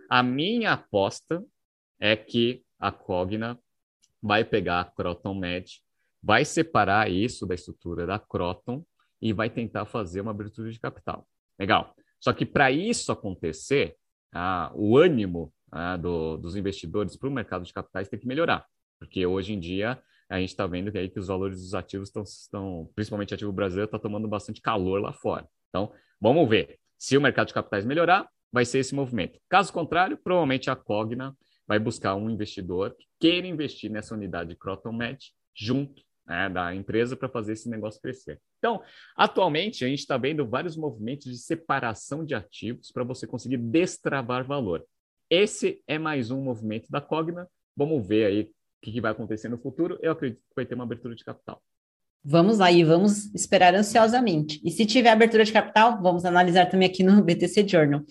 [0.09, 1.43] A minha aposta
[1.99, 3.59] é que a Cogna
[4.19, 5.69] vai pegar a Croton Med
[6.21, 8.85] vai separar isso da estrutura da Croton
[9.21, 11.27] e vai tentar fazer uma abertura de capital.
[11.59, 11.95] Legal.
[12.19, 13.95] Só que para isso acontecer,
[14.33, 18.65] ah, o ânimo ah, do, dos investidores para o mercado de capitais tem que melhorar,
[18.99, 22.09] porque hoje em dia a gente está vendo que, aí que os valores dos ativos
[22.15, 25.45] estão, principalmente ativo brasileiro, está tomando bastante calor lá fora.
[25.69, 25.91] Então,
[26.21, 26.79] vamos ver.
[26.97, 29.39] Se o mercado de capitais melhorar, vai ser esse movimento.
[29.49, 31.35] Caso contrário, provavelmente a Cogna
[31.67, 35.19] vai buscar um investidor que queira investir nessa unidade Croton Med
[35.53, 38.39] junto né, da empresa para fazer esse negócio crescer.
[38.57, 38.81] Então,
[39.15, 44.45] atualmente, a gente está vendo vários movimentos de separação de ativos para você conseguir destravar
[44.45, 44.85] valor.
[45.29, 47.47] Esse é mais um movimento da Cogna.
[47.75, 48.49] Vamos ver aí o
[48.81, 49.97] que, que vai acontecer no futuro.
[50.01, 51.61] Eu acredito que vai ter uma abertura de capital.
[52.23, 54.61] Vamos lá e vamos esperar ansiosamente.
[54.63, 58.03] E se tiver abertura de capital, vamos analisar também aqui no BTC Journal.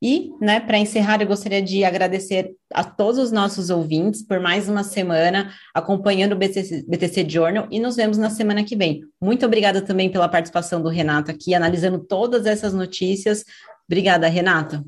[0.00, 4.68] E, né, para encerrar, eu gostaria de agradecer a todos os nossos ouvintes por mais
[4.68, 9.02] uma semana acompanhando o BTC, BTC Journal e nos vemos na semana que vem.
[9.20, 13.44] Muito obrigada também pela participação do Renato aqui, analisando todas essas notícias.
[13.88, 14.84] Obrigada, Renato.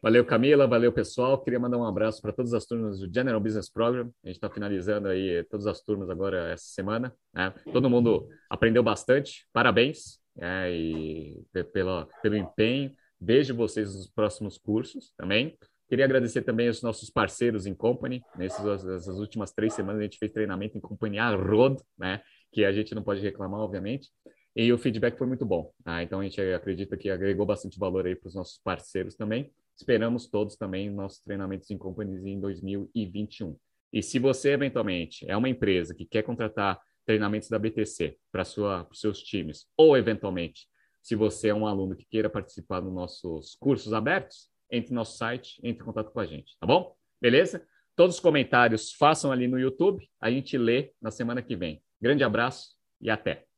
[0.00, 1.38] Valeu, Camila, valeu, pessoal.
[1.38, 4.10] Queria mandar um abraço para todas as turmas do General Business Program.
[4.22, 7.12] A gente está finalizando aí todas as turmas agora essa semana.
[7.34, 7.52] Né?
[7.72, 11.42] Todo mundo aprendeu bastante, parabéns é, e
[11.72, 12.92] pelo, pelo empenho
[13.24, 15.56] Vejo vocês nos próximos cursos também.
[15.88, 18.22] Queria agradecer também aos nossos parceiros em Company.
[18.36, 22.20] Nessas essas últimas três semanas a gente fez treinamento em companhia Rod, né?
[22.52, 24.10] Que a gente não pode reclamar, obviamente.
[24.54, 25.72] E o feedback foi muito bom.
[25.86, 29.50] Ah, então a gente acredita que agregou bastante valor aí para os nossos parceiros também.
[29.74, 33.56] Esperamos todos também nossos treinamentos em companies em 2021.
[33.90, 39.22] E se você eventualmente é uma empresa que quer contratar treinamentos da BTC para seus
[39.22, 40.66] times, ou eventualmente
[41.04, 45.18] se você é um aluno que queira participar dos nossos cursos abertos, entre no nosso
[45.18, 46.96] site, entre em contato com a gente, tá bom?
[47.20, 47.64] Beleza?
[47.94, 51.82] Todos os comentários façam ali no YouTube, a gente lê na semana que vem.
[52.00, 53.53] Grande abraço e até!